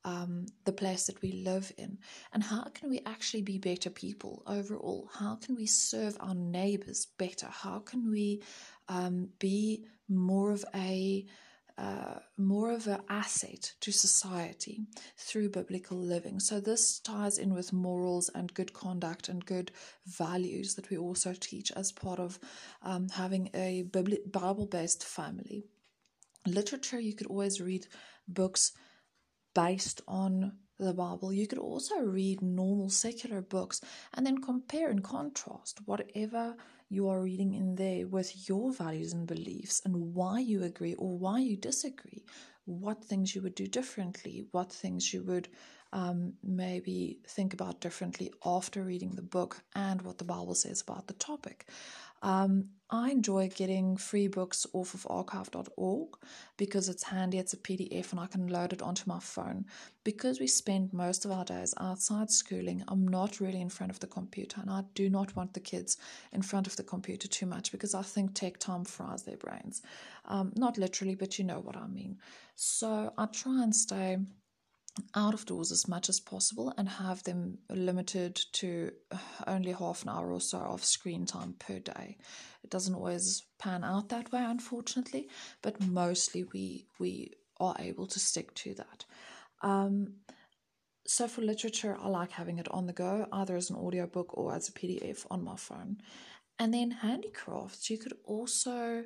um, 0.03 0.47
the 0.65 0.73
place 0.73 1.05
that 1.05 1.21
we 1.21 1.31
live 1.31 1.71
in? 1.77 1.99
And 2.33 2.43
how 2.43 2.63
can 2.73 2.89
we 2.89 3.01
actually 3.05 3.43
be 3.43 3.59
better 3.59 3.91
people 3.91 4.41
overall? 4.47 5.09
How 5.13 5.35
can 5.35 5.55
we 5.55 5.67
serve 5.67 6.17
our 6.19 6.35
neighbors 6.35 7.05
better? 7.17 7.47
How 7.47 7.79
can 7.79 8.09
we 8.09 8.41
um, 8.89 9.29
be 9.39 9.85
more 10.09 10.51
of 10.51 10.65
a 10.75 11.25
uh, 11.81 12.19
more 12.37 12.71
of 12.71 12.85
an 12.85 13.01
asset 13.09 13.73
to 13.81 13.91
society 13.91 14.81
through 15.17 15.49
biblical 15.49 15.97
living. 15.97 16.39
So, 16.39 16.59
this 16.59 16.99
ties 16.99 17.39
in 17.39 17.55
with 17.55 17.73
morals 17.73 18.29
and 18.35 18.53
good 18.53 18.71
conduct 18.71 19.29
and 19.29 19.43
good 19.43 19.71
values 20.05 20.75
that 20.75 20.91
we 20.91 20.97
also 20.97 21.33
teach 21.33 21.71
as 21.71 21.91
part 21.91 22.19
of 22.19 22.39
um, 22.83 23.09
having 23.09 23.49
a 23.55 23.81
Bible 23.81 24.67
based 24.67 25.03
family. 25.03 25.63
Literature, 26.45 26.99
you 26.99 27.15
could 27.15 27.27
always 27.27 27.59
read 27.59 27.87
books 28.27 28.73
based 29.55 30.01
on 30.07 30.51
the 30.77 30.93
Bible. 30.93 31.33
You 31.33 31.47
could 31.47 31.57
also 31.57 31.97
read 31.99 32.43
normal 32.43 32.91
secular 32.91 33.41
books 33.41 33.81
and 34.13 34.23
then 34.23 34.37
compare 34.37 34.91
and 34.91 35.03
contrast 35.03 35.79
whatever 35.85 36.55
you 36.91 37.07
are 37.09 37.21
reading 37.21 37.53
in 37.53 37.75
there 37.75 38.05
with 38.05 38.49
your 38.49 38.73
values 38.73 39.13
and 39.13 39.25
beliefs 39.25 39.81
and 39.85 39.95
why 40.13 40.39
you 40.39 40.61
agree 40.63 40.93
or 40.95 41.17
why 41.17 41.39
you 41.39 41.55
disagree, 41.55 42.25
what 42.65 43.01
things 43.03 43.33
you 43.33 43.41
would 43.41 43.55
do 43.55 43.65
differently, 43.65 44.45
what 44.51 44.71
things 44.71 45.13
you 45.13 45.23
would 45.23 45.47
um, 45.93 46.33
maybe 46.43 47.19
think 47.27 47.53
about 47.53 47.79
differently 47.79 48.33
after 48.45 48.83
reading 48.83 49.11
the 49.15 49.21
book, 49.21 49.63
and 49.73 50.01
what 50.01 50.17
the 50.17 50.25
Bible 50.25 50.55
says 50.55 50.81
about 50.81 51.07
the 51.07 51.13
topic. 51.13 51.69
Um, 52.21 52.69
I 52.93 53.09
enjoy 53.09 53.47
getting 53.47 53.95
free 53.95 54.27
books 54.27 54.67
off 54.73 54.93
of 54.93 55.07
archive.org 55.09 56.09
because 56.57 56.89
it's 56.89 57.03
handy, 57.03 57.37
it's 57.37 57.53
a 57.53 57.57
PDF, 57.57 58.11
and 58.11 58.19
I 58.19 58.27
can 58.27 58.47
load 58.47 58.73
it 58.73 58.81
onto 58.81 59.03
my 59.07 59.19
phone. 59.19 59.65
Because 60.03 60.41
we 60.41 60.47
spend 60.47 60.91
most 60.91 61.23
of 61.23 61.31
our 61.31 61.45
days 61.45 61.73
outside 61.79 62.29
schooling, 62.29 62.83
I'm 62.89 63.07
not 63.07 63.39
really 63.39 63.61
in 63.61 63.69
front 63.69 63.91
of 63.91 64.01
the 64.01 64.07
computer, 64.07 64.59
and 64.59 64.69
I 64.69 64.83
do 64.93 65.09
not 65.09 65.33
want 65.37 65.53
the 65.53 65.61
kids 65.61 65.97
in 66.33 66.41
front 66.41 66.67
of 66.67 66.75
the 66.75 66.83
computer 66.83 67.29
too 67.29 67.45
much 67.45 67.71
because 67.71 67.95
I 67.95 68.01
think 68.01 68.33
tech 68.33 68.57
time 68.57 68.83
fries 68.83 69.23
their 69.23 69.37
brains. 69.37 69.81
Um, 70.25 70.51
not 70.57 70.77
literally, 70.77 71.15
but 71.15 71.39
you 71.39 71.45
know 71.45 71.59
what 71.61 71.77
I 71.77 71.87
mean. 71.87 72.17
So 72.55 73.13
I 73.17 73.25
try 73.27 73.63
and 73.63 73.73
stay 73.73 74.17
out 75.15 75.33
of 75.33 75.45
doors 75.45 75.71
as 75.71 75.87
much 75.87 76.09
as 76.09 76.19
possible 76.19 76.73
and 76.77 76.87
have 76.87 77.23
them 77.23 77.57
limited 77.69 78.39
to 78.51 78.91
only 79.47 79.71
half 79.71 80.03
an 80.03 80.09
hour 80.09 80.31
or 80.31 80.41
so 80.41 80.59
of 80.59 80.83
screen 80.83 81.25
time 81.25 81.55
per 81.59 81.79
day. 81.79 82.17
It 82.63 82.69
doesn't 82.69 82.95
always 82.95 83.43
pan 83.57 83.83
out 83.83 84.09
that 84.09 84.31
way, 84.31 84.43
unfortunately, 84.43 85.29
but 85.61 85.79
mostly 85.81 86.43
we 86.43 86.87
we 86.99 87.31
are 87.59 87.75
able 87.79 88.07
to 88.07 88.19
stick 88.19 88.53
to 88.55 88.73
that. 88.75 89.05
Um, 89.61 90.15
so 91.07 91.27
for 91.27 91.41
literature, 91.41 91.97
I 91.99 92.07
like 92.07 92.31
having 92.31 92.57
it 92.57 92.67
on 92.69 92.87
the 92.87 92.93
go, 92.93 93.27
either 93.31 93.55
as 93.55 93.69
an 93.69 93.75
audiobook 93.75 94.37
or 94.37 94.55
as 94.55 94.69
a 94.69 94.73
PDF 94.73 95.25
on 95.29 95.43
my 95.43 95.55
phone. 95.55 95.97
And 96.59 96.73
then 96.73 96.91
handicrafts, 96.91 97.89
you 97.89 97.97
could 97.97 98.13
also 98.23 99.03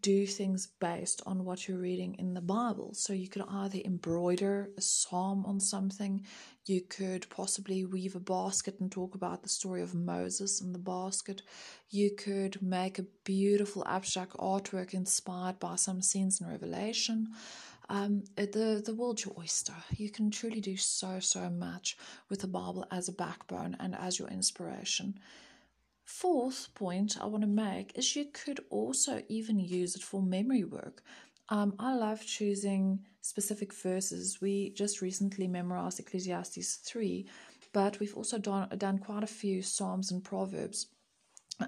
do 0.00 0.26
things 0.26 0.68
based 0.80 1.22
on 1.26 1.44
what 1.44 1.68
you're 1.68 1.78
reading 1.78 2.14
in 2.18 2.32
the 2.32 2.40
Bible. 2.40 2.94
So 2.94 3.12
you 3.12 3.28
could 3.28 3.42
either 3.48 3.80
embroider 3.84 4.70
a 4.78 4.80
psalm 4.80 5.44
on 5.46 5.60
something, 5.60 6.24
you 6.64 6.80
could 6.80 7.28
possibly 7.28 7.84
weave 7.84 8.16
a 8.16 8.20
basket 8.20 8.80
and 8.80 8.90
talk 8.90 9.14
about 9.14 9.42
the 9.42 9.48
story 9.48 9.82
of 9.82 9.94
Moses 9.94 10.60
and 10.60 10.74
the 10.74 10.78
basket. 10.78 11.42
You 11.90 12.10
could 12.12 12.62
make 12.62 12.98
a 12.98 13.06
beautiful 13.24 13.84
abstract 13.86 14.32
artwork 14.38 14.94
inspired 14.94 15.58
by 15.58 15.76
some 15.76 16.00
scenes 16.00 16.40
in 16.40 16.46
Revelation. 16.46 17.28
Um, 17.90 18.24
the 18.36 18.82
the 18.84 18.94
world's 18.94 19.26
your 19.26 19.34
oyster. 19.38 19.74
You 19.94 20.10
can 20.10 20.30
truly 20.30 20.62
do 20.62 20.76
so 20.78 21.20
so 21.20 21.50
much 21.50 21.98
with 22.30 22.40
the 22.40 22.46
Bible 22.46 22.86
as 22.90 23.08
a 23.08 23.12
backbone 23.12 23.76
and 23.78 23.94
as 23.94 24.18
your 24.18 24.28
inspiration. 24.28 25.18
Fourth 26.04 26.68
point 26.74 27.16
I 27.18 27.26
want 27.26 27.42
to 27.42 27.48
make 27.48 27.96
is 27.96 28.14
you 28.14 28.26
could 28.26 28.60
also 28.68 29.22
even 29.28 29.58
use 29.58 29.96
it 29.96 30.02
for 30.02 30.22
memory 30.22 30.64
work. 30.64 31.02
Um, 31.48 31.74
I 31.78 31.94
love 31.94 32.24
choosing 32.24 33.00
specific 33.22 33.72
verses. 33.72 34.38
We 34.40 34.70
just 34.70 35.00
recently 35.00 35.48
memorized 35.48 36.00
Ecclesiastes 36.00 36.76
3, 36.76 37.26
but 37.72 38.00
we've 38.00 38.16
also 38.16 38.38
done, 38.38 38.68
done 38.76 38.98
quite 38.98 39.22
a 39.22 39.26
few 39.26 39.62
Psalms 39.62 40.10
and 40.10 40.22
Proverbs. 40.22 40.86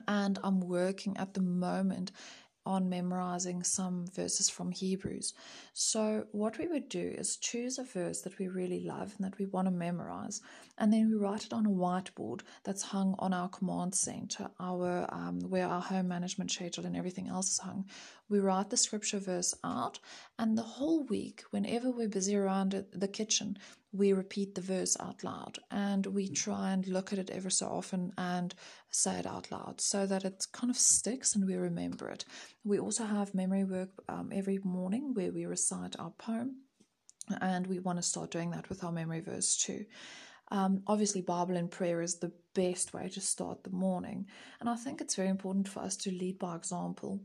And 0.07 0.38
I'm 0.43 0.61
working 0.61 1.16
at 1.16 1.35
the 1.35 1.43
moment 1.43 2.12
on 2.67 2.89
memorizing 2.89 3.63
some 3.63 4.07
verses 4.15 4.51
from 4.51 4.73
Hebrews. 4.73 5.33
So, 5.73 6.27
what 6.33 6.59
we 6.59 6.67
would 6.67 6.89
do 6.89 7.15
is 7.17 7.37
choose 7.37 7.79
a 7.79 7.85
verse 7.85 8.21
that 8.23 8.39
we 8.39 8.49
really 8.49 8.81
love 8.81 9.15
and 9.17 9.25
that 9.25 9.39
we 9.39 9.47
want 9.47 9.67
to 9.67 9.73
memorize, 9.73 10.41
and 10.77 10.93
then 10.93 11.09
we 11.09 11.17
write 11.17 11.47
it 11.47 11.53
on 11.53 11.65
a 11.65 11.71
whiteboard 11.71 12.41
that's 12.65 12.83
hung 12.83 13.15
on 13.19 13.33
our 13.33 13.49
command 13.49 13.95
center, 13.95 14.51
our 14.61 15.07
um, 15.11 15.41
where 15.49 15.69
our 15.69 15.81
home 15.81 16.09
management 16.09 16.51
schedule 16.51 16.85
and 16.85 16.97
everything 16.97 17.29
else 17.29 17.53
is 17.53 17.59
hung. 17.59 17.87
We 18.29 18.41
write 18.41 18.71
the 18.71 18.77
scripture 18.77 19.21
verse 19.21 19.55
out, 19.63 20.01
and 20.39 20.59
the 20.59 20.63
whole 20.63 21.05
week, 21.05 21.45
whenever 21.51 21.91
we're 21.91 22.09
busy 22.09 22.37
around 22.37 22.85
the 22.93 23.09
kitchen, 23.09 23.57
we 23.97 24.12
repeat 24.12 24.55
the 24.55 24.61
verse 24.61 24.97
out 25.00 25.25
loud 25.25 25.59
and 25.71 26.07
we 26.07 26.29
try 26.29 26.73
and 26.73 26.87
look 26.87 27.12
at 27.12 27.19
it 27.19 27.31
ever 27.31 27.50
so 27.50 27.67
often 27.67 28.12
and 28.19 28.55
say 28.91 29.19
it 29.19 29.26
out 29.26 29.50
loud 29.50 29.81
so 29.81 30.07
that 30.07 30.25
it 30.25 30.45
kind 30.53 30.71
of 30.71 30.76
sticks 30.76 31.35
and 31.35 31.47
we 31.47 31.57
remember 31.57 32.09
it. 32.09 32.25
We 32.65 32.79
also 32.79 33.05
have 33.05 33.35
memory 33.35 33.65
work 33.65 33.91
um, 34.09 34.31
every 34.33 34.59
morning 34.65 35.15
where 35.15 35.33
we 35.33 35.47
recite 35.47 35.97
our 35.99 36.11
poem, 36.11 36.62
and 37.41 37.67
we 37.67 37.79
want 37.79 37.99
to 37.99 38.03
start 38.03 38.31
doing 38.31 38.50
that 38.53 38.69
with 38.69 38.85
our 38.85 38.93
memory 38.93 39.21
verse 39.21 39.57
too. 39.57 39.85
Um, 40.53 40.83
obviously, 40.87 41.23
Bible 41.23 41.57
and 41.57 41.71
prayer 41.71 42.00
is 42.00 42.19
the 42.19 42.33
best 42.55 42.95
way 42.95 43.09
to 43.09 43.21
start 43.21 43.65
the 43.65 43.71
morning, 43.71 44.26
and 44.61 44.69
I 44.69 44.76
think 44.76 45.00
it's 45.00 45.17
very 45.17 45.29
important 45.29 45.69
for 45.69 45.81
us 45.81 45.97
to 45.99 46.11
lead 46.11 46.38
by 46.38 46.55
example 46.55 47.21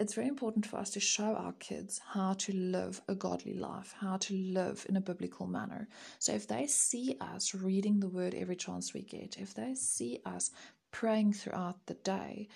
it's 0.00 0.14
very 0.14 0.28
important 0.28 0.64
for 0.64 0.78
us 0.78 0.90
to 0.90 1.00
show 1.00 1.34
our 1.36 1.52
kids 1.52 2.00
how 2.14 2.32
to 2.32 2.54
live 2.54 3.02
a 3.06 3.14
godly 3.14 3.52
life, 3.52 3.94
how 4.00 4.16
to 4.16 4.34
live 4.34 4.86
in 4.88 4.96
a 4.96 5.00
biblical 5.00 5.46
manner. 5.46 5.88
So 6.18 6.32
if 6.32 6.48
they 6.48 6.66
see 6.66 7.16
us 7.20 7.54
reading 7.54 8.00
the 8.00 8.08
word 8.08 8.34
every 8.34 8.56
chance 8.56 8.94
we 8.94 9.02
get, 9.02 9.36
if 9.38 9.52
they 9.52 9.74
see 9.74 10.20
us 10.24 10.50
praying 10.90 11.34
throughout 11.34 11.86
the 11.86 11.94
day, 11.94 12.48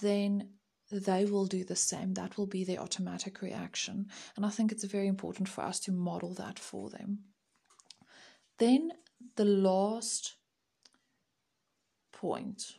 then 0.00 0.48
they 0.90 1.26
will 1.26 1.44
do 1.44 1.62
the 1.62 1.76
same. 1.76 2.14
That 2.14 2.38
will 2.38 2.46
be 2.46 2.64
their 2.64 2.80
automatic 2.80 3.42
reaction. 3.42 4.06
And 4.34 4.46
I 4.46 4.48
think 4.48 4.72
it's 4.72 4.84
very 4.84 5.08
important 5.08 5.48
for 5.48 5.60
us 5.64 5.78
to 5.80 5.92
model 5.92 6.32
that 6.34 6.58
for 6.58 6.88
them. 6.88 7.18
Then 8.58 8.92
the 9.36 9.44
last 9.44 10.36
point 12.12 12.72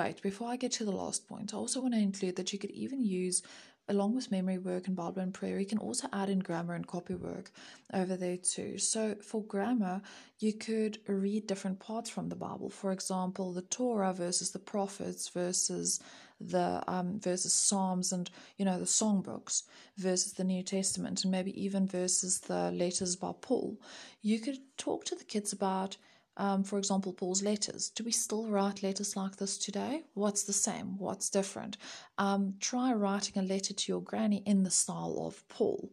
Wait, 0.00 0.22
before 0.22 0.48
I 0.48 0.56
get 0.56 0.72
to 0.72 0.84
the 0.86 0.90
last 0.90 1.28
point, 1.28 1.52
I 1.52 1.58
also 1.58 1.82
want 1.82 1.92
to 1.92 2.00
include 2.00 2.36
that 2.36 2.54
you 2.54 2.58
could 2.58 2.70
even 2.70 3.04
use, 3.04 3.42
along 3.86 4.14
with 4.14 4.30
memory 4.30 4.56
work 4.56 4.86
and 4.86 4.96
Bible 4.96 5.20
and 5.20 5.34
prayer, 5.34 5.60
you 5.60 5.66
can 5.66 5.76
also 5.76 6.08
add 6.10 6.30
in 6.30 6.38
grammar 6.38 6.72
and 6.72 6.86
copy 6.86 7.14
work 7.14 7.50
over 7.92 8.16
there 8.16 8.38
too. 8.38 8.78
So 8.78 9.16
for 9.16 9.44
grammar, 9.44 10.00
you 10.38 10.54
could 10.54 11.00
read 11.06 11.46
different 11.46 11.80
parts 11.80 12.08
from 12.08 12.30
the 12.30 12.34
Bible. 12.34 12.70
For 12.70 12.92
example, 12.92 13.52
the 13.52 13.60
Torah 13.60 14.14
versus 14.14 14.52
the 14.52 14.58
prophets 14.58 15.28
versus 15.28 16.00
the 16.40 16.82
um, 16.86 17.20
versus 17.20 17.52
Psalms 17.52 18.10
and 18.10 18.30
you 18.56 18.64
know 18.64 18.78
the 18.78 18.86
songbooks 18.86 19.64
versus 19.98 20.32
the 20.32 20.44
New 20.44 20.62
Testament 20.62 21.24
and 21.24 21.30
maybe 21.30 21.62
even 21.62 21.86
versus 21.86 22.38
the 22.38 22.70
letters 22.70 23.16
by 23.16 23.32
Paul. 23.38 23.76
You 24.22 24.40
could 24.40 24.60
talk 24.78 25.04
to 25.04 25.14
the 25.14 25.24
kids 25.24 25.52
about 25.52 25.98
um, 26.40 26.64
for 26.64 26.78
example, 26.78 27.12
Paul's 27.12 27.42
letters. 27.42 27.90
Do 27.90 28.02
we 28.02 28.12
still 28.12 28.46
write 28.46 28.82
letters 28.82 29.14
like 29.14 29.36
this 29.36 29.58
today? 29.58 30.04
What's 30.14 30.44
the 30.44 30.54
same? 30.54 30.96
What's 30.96 31.28
different? 31.28 31.76
Um, 32.16 32.54
try 32.60 32.94
writing 32.94 33.36
a 33.36 33.46
letter 33.46 33.74
to 33.74 33.92
your 33.92 34.00
granny 34.00 34.42
in 34.46 34.62
the 34.62 34.70
style 34.70 35.22
of 35.26 35.46
Paul. 35.48 35.92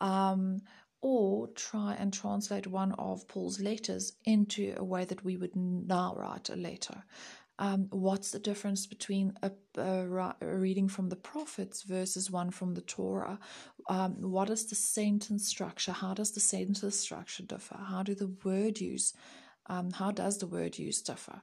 Um, 0.00 0.62
or 1.00 1.48
try 1.48 1.96
and 1.98 2.12
translate 2.12 2.68
one 2.68 2.92
of 2.92 3.26
Paul's 3.26 3.58
letters 3.60 4.12
into 4.24 4.72
a 4.76 4.84
way 4.84 5.04
that 5.04 5.24
we 5.24 5.36
would 5.36 5.56
now 5.56 6.14
write 6.16 6.48
a 6.48 6.56
letter. 6.56 7.02
Um, 7.58 7.88
what's 7.90 8.30
the 8.30 8.38
difference 8.38 8.86
between 8.86 9.32
a, 9.42 9.50
a, 9.76 10.34
a, 10.40 10.46
reading 10.46 10.86
from 10.86 11.08
the 11.08 11.16
prophets 11.16 11.82
versus 11.82 12.30
one 12.30 12.52
from 12.52 12.74
the 12.74 12.82
Torah? 12.82 13.40
Um, 13.88 14.12
what 14.20 14.48
is 14.48 14.66
the 14.66 14.76
sentence 14.76 15.48
structure? 15.48 15.90
How 15.90 16.14
does 16.14 16.30
the 16.30 16.40
sentence 16.40 17.00
structure 17.00 17.42
differ? 17.42 17.78
How 17.88 18.04
do 18.04 18.14
the 18.14 18.32
word 18.44 18.80
use 18.80 19.12
um, 19.68 19.90
how 19.90 20.10
does 20.10 20.38
the 20.38 20.46
word 20.46 20.78
use 20.78 21.00
differ? 21.02 21.40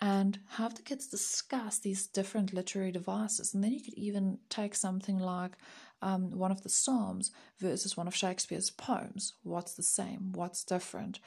And 0.00 0.38
have 0.50 0.74
the 0.74 0.82
kids 0.82 1.06
discuss 1.06 1.78
these 1.78 2.06
different 2.06 2.54
literary 2.54 2.90
devices. 2.90 3.52
And 3.52 3.62
then 3.62 3.72
you 3.72 3.82
could 3.82 3.94
even 3.94 4.38
take 4.48 4.74
something 4.74 5.18
like 5.18 5.52
um, 6.00 6.30
one 6.30 6.50
of 6.50 6.62
the 6.62 6.70
Psalms 6.70 7.30
versus 7.58 7.96
one 7.96 8.08
of 8.08 8.16
Shakespeare's 8.16 8.70
poems. 8.70 9.34
What's 9.42 9.74
the 9.74 9.82
same? 9.82 10.32
What's 10.32 10.64
different? 10.64 11.20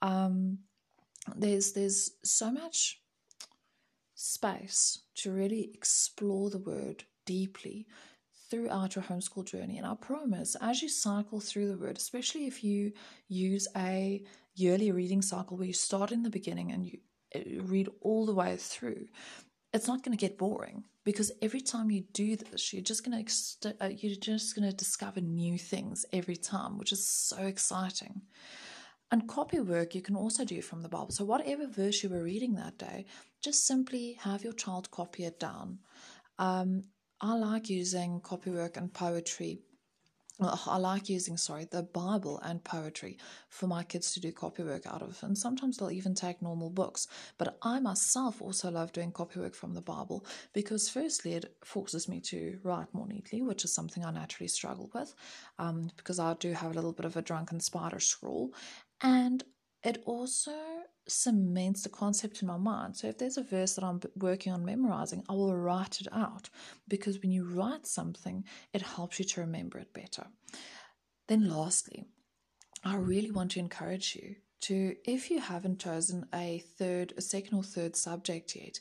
Um, 0.00 0.60
there's 1.36 1.72
there's 1.72 2.12
so 2.22 2.50
much 2.50 3.00
space 4.14 5.00
to 5.16 5.30
really 5.32 5.70
explore 5.74 6.50
the 6.50 6.58
word 6.58 7.04
deeply 7.26 7.86
throughout 8.50 8.94
your 8.94 9.04
homeschool 9.04 9.44
journey. 9.44 9.78
And 9.78 9.86
I 9.86 9.94
promise, 9.94 10.56
as 10.60 10.82
you 10.82 10.88
cycle 10.88 11.40
through 11.40 11.68
the 11.68 11.78
word, 11.78 11.96
especially 11.96 12.46
if 12.46 12.62
you 12.62 12.92
use 13.28 13.66
a 13.76 14.22
yearly 14.54 14.92
reading 14.92 15.22
cycle 15.22 15.56
where 15.56 15.66
you 15.66 15.72
start 15.72 16.12
in 16.12 16.22
the 16.22 16.30
beginning 16.30 16.72
and 16.72 16.86
you 16.86 16.98
uh, 17.34 17.40
read 17.62 17.88
all 18.00 18.26
the 18.26 18.34
way 18.34 18.56
through, 18.56 19.06
it's 19.72 19.88
not 19.88 20.04
going 20.04 20.16
to 20.16 20.20
get 20.20 20.38
boring 20.38 20.84
because 21.04 21.32
every 21.42 21.60
time 21.60 21.90
you 21.90 22.04
do 22.12 22.36
this, 22.36 22.72
you're 22.72 22.82
just 22.82 23.04
going 23.04 23.24
to 23.24 23.74
uh, 23.80 23.88
you're 23.88 24.16
just 24.16 24.54
going 24.54 24.68
to 24.68 24.76
discover 24.76 25.20
new 25.20 25.58
things 25.58 26.06
every 26.12 26.36
time, 26.36 26.78
which 26.78 26.92
is 26.92 27.06
so 27.06 27.38
exciting. 27.38 28.22
And 29.10 29.28
copy 29.28 29.60
work 29.60 29.94
you 29.94 30.02
can 30.02 30.16
also 30.16 30.44
do 30.44 30.62
from 30.62 30.82
the 30.82 30.88
Bible. 30.88 31.10
So 31.10 31.24
whatever 31.24 31.66
verse 31.66 32.02
you 32.02 32.08
were 32.08 32.22
reading 32.22 32.54
that 32.54 32.78
day, 32.78 33.06
just 33.42 33.66
simply 33.66 34.18
have 34.22 34.42
your 34.42 34.54
child 34.54 34.90
copy 34.90 35.24
it 35.24 35.38
down. 35.38 35.80
Um, 36.38 36.84
I 37.20 37.34
like 37.34 37.70
using 37.70 38.20
copywork 38.20 38.76
and 38.76 38.92
poetry. 38.92 39.60
I 40.40 40.78
like 40.78 41.08
using, 41.08 41.36
sorry, 41.36 41.66
the 41.70 41.84
Bible 41.84 42.40
and 42.42 42.62
poetry 42.64 43.18
for 43.48 43.68
my 43.68 43.84
kids 43.84 44.12
to 44.12 44.20
do 44.20 44.32
copywork 44.32 44.84
out 44.84 45.00
of. 45.00 45.22
And 45.22 45.38
sometimes 45.38 45.76
they'll 45.76 45.92
even 45.92 46.14
take 46.14 46.42
normal 46.42 46.70
books. 46.70 47.06
But 47.38 47.56
I 47.62 47.78
myself 47.78 48.42
also 48.42 48.68
love 48.68 48.92
doing 48.92 49.12
copywork 49.12 49.54
from 49.54 49.74
the 49.74 49.80
Bible 49.80 50.26
because, 50.52 50.88
firstly, 50.88 51.34
it 51.34 51.54
forces 51.64 52.08
me 52.08 52.18
to 52.22 52.58
write 52.64 52.92
more 52.92 53.06
neatly, 53.06 53.42
which 53.42 53.64
is 53.64 53.72
something 53.72 54.04
I 54.04 54.10
naturally 54.10 54.48
struggle 54.48 54.90
with 54.92 55.14
um, 55.60 55.92
because 55.96 56.18
I 56.18 56.34
do 56.34 56.52
have 56.52 56.72
a 56.72 56.74
little 56.74 56.92
bit 56.92 57.06
of 57.06 57.16
a 57.16 57.22
drunken 57.22 57.60
spider 57.60 58.00
scrawl. 58.00 58.52
And 59.00 59.44
it 59.84 60.02
also 60.04 60.52
cements 61.06 61.82
the 61.82 61.88
concept 61.88 62.42
in 62.42 62.48
my 62.48 62.56
mind. 62.56 62.96
So 62.96 63.08
if 63.08 63.18
there's 63.18 63.36
a 63.36 63.42
verse 63.42 63.74
that 63.74 63.84
I'm 63.84 64.00
working 64.16 64.52
on 64.52 64.64
memorizing, 64.64 65.24
I 65.28 65.34
will 65.34 65.56
write 65.56 66.00
it 66.00 66.08
out 66.12 66.48
because 66.88 67.20
when 67.20 67.30
you 67.30 67.44
write 67.44 67.86
something, 67.86 68.44
it 68.72 68.82
helps 68.82 69.18
you 69.18 69.24
to 69.24 69.40
remember 69.40 69.78
it 69.78 69.92
better. 69.92 70.26
Then, 71.28 71.48
lastly, 71.48 72.04
I 72.84 72.96
really 72.96 73.30
want 73.30 73.52
to 73.52 73.60
encourage 73.60 74.16
you 74.16 74.36
to, 74.62 74.96
if 75.04 75.30
you 75.30 75.40
haven't 75.40 75.80
chosen 75.80 76.26
a 76.34 76.62
third, 76.78 77.14
a 77.16 77.20
second 77.20 77.56
or 77.56 77.62
third 77.62 77.96
subject 77.96 78.56
yet, 78.56 78.80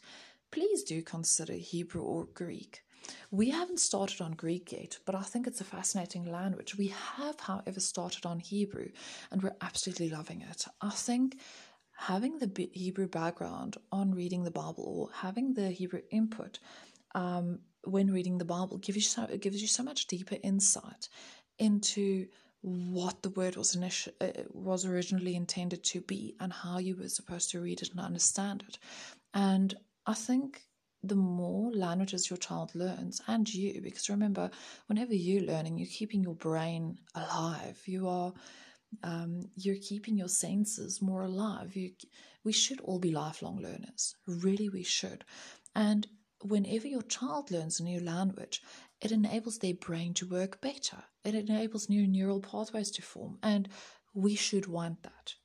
please 0.52 0.84
do 0.84 1.02
consider 1.02 1.54
Hebrew 1.54 2.02
or 2.02 2.26
Greek. 2.34 2.84
We 3.32 3.50
haven't 3.50 3.80
started 3.80 4.22
on 4.22 4.32
Greek 4.32 4.72
yet, 4.72 4.98
but 5.06 5.16
I 5.16 5.24
think 5.24 5.48
it's 5.48 5.62
a 5.62 5.66
fascinating 5.66 6.26
language. 6.32 6.78
We 6.78 6.88
have, 6.88 7.40
however, 7.40 7.80
started 7.80 8.26
on 8.26 8.40
Hebrew 8.40 8.90
and 9.32 9.42
we're 9.42 9.56
absolutely 9.62 10.10
loving 10.10 10.42
it. 10.42 10.66
I 10.82 10.92
think 10.92 11.40
having 11.96 12.40
the 12.40 12.70
Hebrew 12.74 13.08
background 13.08 13.78
on 13.92 14.14
reading 14.14 14.44
the 14.44 14.52
Bible 14.52 14.84
or 14.86 15.10
having 15.16 15.54
the 15.54 15.70
Hebrew 15.70 16.02
input 16.12 16.60
um, 17.16 17.60
when 17.84 18.12
reading 18.12 18.38
the 18.38 18.46
Bible 18.46 18.78
gives 18.78 18.96
you 18.98 19.02
so, 19.02 19.24
it 19.24 19.42
gives 19.42 19.62
you 19.62 19.68
so 19.68 19.84
much 19.84 20.08
deeper 20.08 20.38
insight 20.44 21.10
into 21.60 22.28
what 22.62 23.22
the 23.22 23.30
word 23.30 23.58
was 23.58 23.76
initi- 23.76 24.14
uh, 24.22 24.44
was 24.52 24.86
originally 24.86 25.36
intended 25.36 25.84
to 25.84 26.02
be 26.02 26.36
and 26.40 26.54
how 26.54 26.78
you 26.78 26.96
were 26.96 27.10
supposed 27.10 27.52
to 27.52 27.60
read 27.60 27.82
it 27.82 27.92
and 27.92 28.00
understand 28.00 28.64
it. 28.68 28.80
And 29.34 29.76
I 30.06 30.14
think 30.14 30.64
the 31.04 31.16
more 31.16 31.72
languages 31.72 32.30
your 32.30 32.38
child 32.38 32.74
learns 32.74 33.22
and 33.28 33.54
you 33.54 33.82
because 33.82 34.10
remember 34.10 34.50
whenever 34.88 35.14
you're 35.14 35.44
learning 35.44 35.78
you're 35.78 35.88
keeping 35.88 36.24
your 36.24 36.34
brain 36.36 36.98
alive 37.14 37.82
you 37.86 38.08
are 38.08 38.34
um, 39.04 39.50
you're 39.56 39.76
keeping 39.82 40.18
your 40.18 40.28
senses 40.28 41.02
more 41.02 41.24
alive 41.24 41.76
you, 41.76 41.92
we 42.44 42.52
should 42.52 42.82
all 42.82 43.00
be 43.00 43.12
lifelong 43.12 43.60
learners 43.62 44.16
really 44.28 44.70
we 44.70 44.84
should 44.84 45.24
and 45.76 46.08
whenever 46.42 46.88
your 46.88 47.02
child 47.04 47.52
learns 47.52 47.80
a 47.80 47.84
new 47.84 48.00
language 48.00 48.62
it 49.02 49.12
enables 49.12 49.60
their 49.60 49.74
brain 49.74 50.14
to 50.14 50.28
work 50.28 50.62
better 50.62 51.04
it 51.24 51.36
enables 51.36 51.90
new 51.90 52.08
neural 52.08 52.40
pathways 52.40 52.92
to 52.92 53.02
form 53.02 53.38
and 53.42 53.70
we 54.14 54.36
should 54.36 54.68
want 54.68 55.02
that 55.04 55.36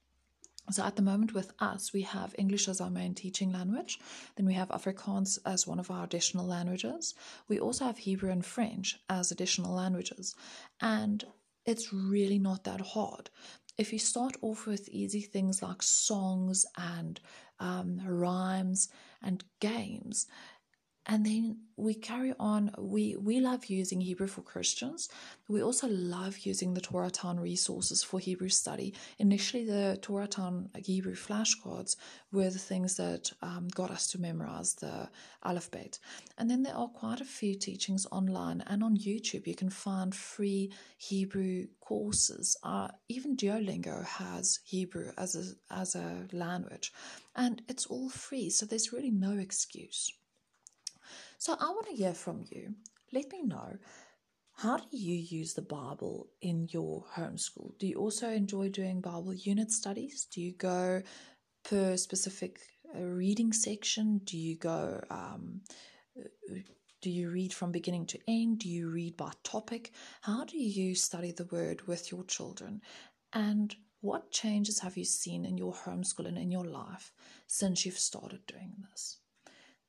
so 0.70 0.84
at 0.84 0.96
the 0.96 1.02
moment 1.02 1.32
with 1.32 1.52
us, 1.60 1.94
we 1.94 2.02
have 2.02 2.34
English 2.36 2.68
as 2.68 2.80
our 2.80 2.90
main 2.90 3.14
teaching 3.14 3.50
language. 3.50 3.98
Then 4.36 4.44
we 4.44 4.52
have 4.54 4.68
Afrikaans 4.68 5.38
as 5.46 5.66
one 5.66 5.78
of 5.78 5.90
our 5.90 6.04
additional 6.04 6.46
languages. 6.46 7.14
We 7.48 7.58
also 7.58 7.86
have 7.86 7.98
Hebrew 7.98 8.30
and 8.30 8.44
French 8.44 9.00
as 9.08 9.30
additional 9.30 9.74
languages. 9.74 10.34
And 10.80 11.24
it's 11.68 11.92
really 11.92 12.38
not 12.38 12.64
that 12.64 12.80
hard. 12.80 13.28
If 13.76 13.92
you 13.92 13.98
start 13.98 14.36
off 14.40 14.66
with 14.66 14.88
easy 14.88 15.20
things 15.20 15.62
like 15.62 15.82
songs 15.82 16.64
and 16.78 17.20
um, 17.60 18.00
rhymes 18.06 18.88
and 19.22 19.44
games, 19.60 20.26
And 21.10 21.24
then 21.24 21.56
we 21.78 21.94
carry 21.94 22.34
on. 22.38 22.70
We, 22.76 23.16
we 23.16 23.40
love 23.40 23.66
using 23.66 24.02
Hebrew 24.02 24.26
for 24.26 24.42
Christians. 24.42 25.08
We 25.48 25.62
also 25.62 25.88
love 25.88 26.40
using 26.40 26.74
the 26.74 26.82
Torah 26.82 27.10
Town 27.10 27.40
resources 27.40 28.02
for 28.02 28.20
Hebrew 28.20 28.50
study. 28.50 28.92
Initially, 29.18 29.64
the 29.64 29.98
Torah 30.02 30.26
Town 30.26 30.68
Hebrew 30.76 31.14
flashcards 31.14 31.96
were 32.30 32.50
the 32.50 32.58
things 32.58 32.98
that 32.98 33.32
um, 33.40 33.68
got 33.74 33.90
us 33.90 34.06
to 34.08 34.20
memorize 34.20 34.74
the 34.74 35.08
alphabet. 35.42 35.98
And 36.36 36.50
then 36.50 36.62
there 36.62 36.76
are 36.76 36.88
quite 36.88 37.22
a 37.22 37.24
few 37.24 37.54
teachings 37.54 38.06
online 38.12 38.62
and 38.66 38.84
on 38.84 38.98
YouTube. 38.98 39.46
You 39.46 39.54
can 39.54 39.70
find 39.70 40.14
free 40.14 40.72
Hebrew 40.98 41.68
courses. 41.80 42.54
Uh, 42.62 42.88
even 43.08 43.34
Duolingo 43.34 44.04
has 44.04 44.58
Hebrew 44.64 45.12
as 45.16 45.36
a, 45.36 45.74
as 45.74 45.94
a 45.94 46.26
language, 46.32 46.92
and 47.34 47.62
it's 47.66 47.86
all 47.86 48.10
free. 48.10 48.50
So 48.50 48.66
there's 48.66 48.92
really 48.92 49.10
no 49.10 49.38
excuse. 49.38 50.12
So 51.38 51.54
I 51.58 51.70
want 51.70 51.86
to 51.86 51.94
hear 51.94 52.14
from 52.14 52.44
you. 52.50 52.74
Let 53.12 53.30
me 53.30 53.42
know 53.42 53.76
how 54.54 54.78
do 54.78 54.84
you 54.90 55.14
use 55.14 55.54
the 55.54 55.62
Bible 55.62 56.26
in 56.42 56.66
your 56.72 57.04
homeschool? 57.16 57.78
Do 57.78 57.86
you 57.86 57.94
also 57.94 58.28
enjoy 58.28 58.70
doing 58.70 59.00
Bible 59.00 59.32
unit 59.32 59.70
studies? 59.70 60.26
Do 60.32 60.40
you 60.40 60.52
go 60.52 61.00
per 61.62 61.96
specific 61.96 62.58
uh, 62.92 63.02
reading 63.02 63.52
section? 63.52 64.20
Do 64.24 64.36
you 64.36 64.56
go, 64.56 65.00
um, 65.10 65.60
do 67.00 67.08
you 67.08 67.30
read 67.30 67.52
from 67.52 67.70
beginning 67.70 68.06
to 68.06 68.18
end? 68.26 68.58
Do 68.58 68.68
you 68.68 68.90
read 68.90 69.16
by 69.16 69.30
topic? 69.44 69.92
How 70.22 70.44
do 70.44 70.58
you 70.58 70.96
study 70.96 71.30
the 71.30 71.48
word 71.52 71.86
with 71.86 72.10
your 72.10 72.24
children? 72.24 72.80
And 73.32 73.76
what 74.00 74.32
changes 74.32 74.80
have 74.80 74.96
you 74.96 75.04
seen 75.04 75.44
in 75.44 75.56
your 75.56 75.72
homeschool 75.72 76.26
and 76.26 76.36
in 76.36 76.50
your 76.50 76.64
life 76.64 77.12
since 77.46 77.86
you've 77.86 77.96
started 77.96 78.44
doing 78.48 78.72
this? 78.90 79.18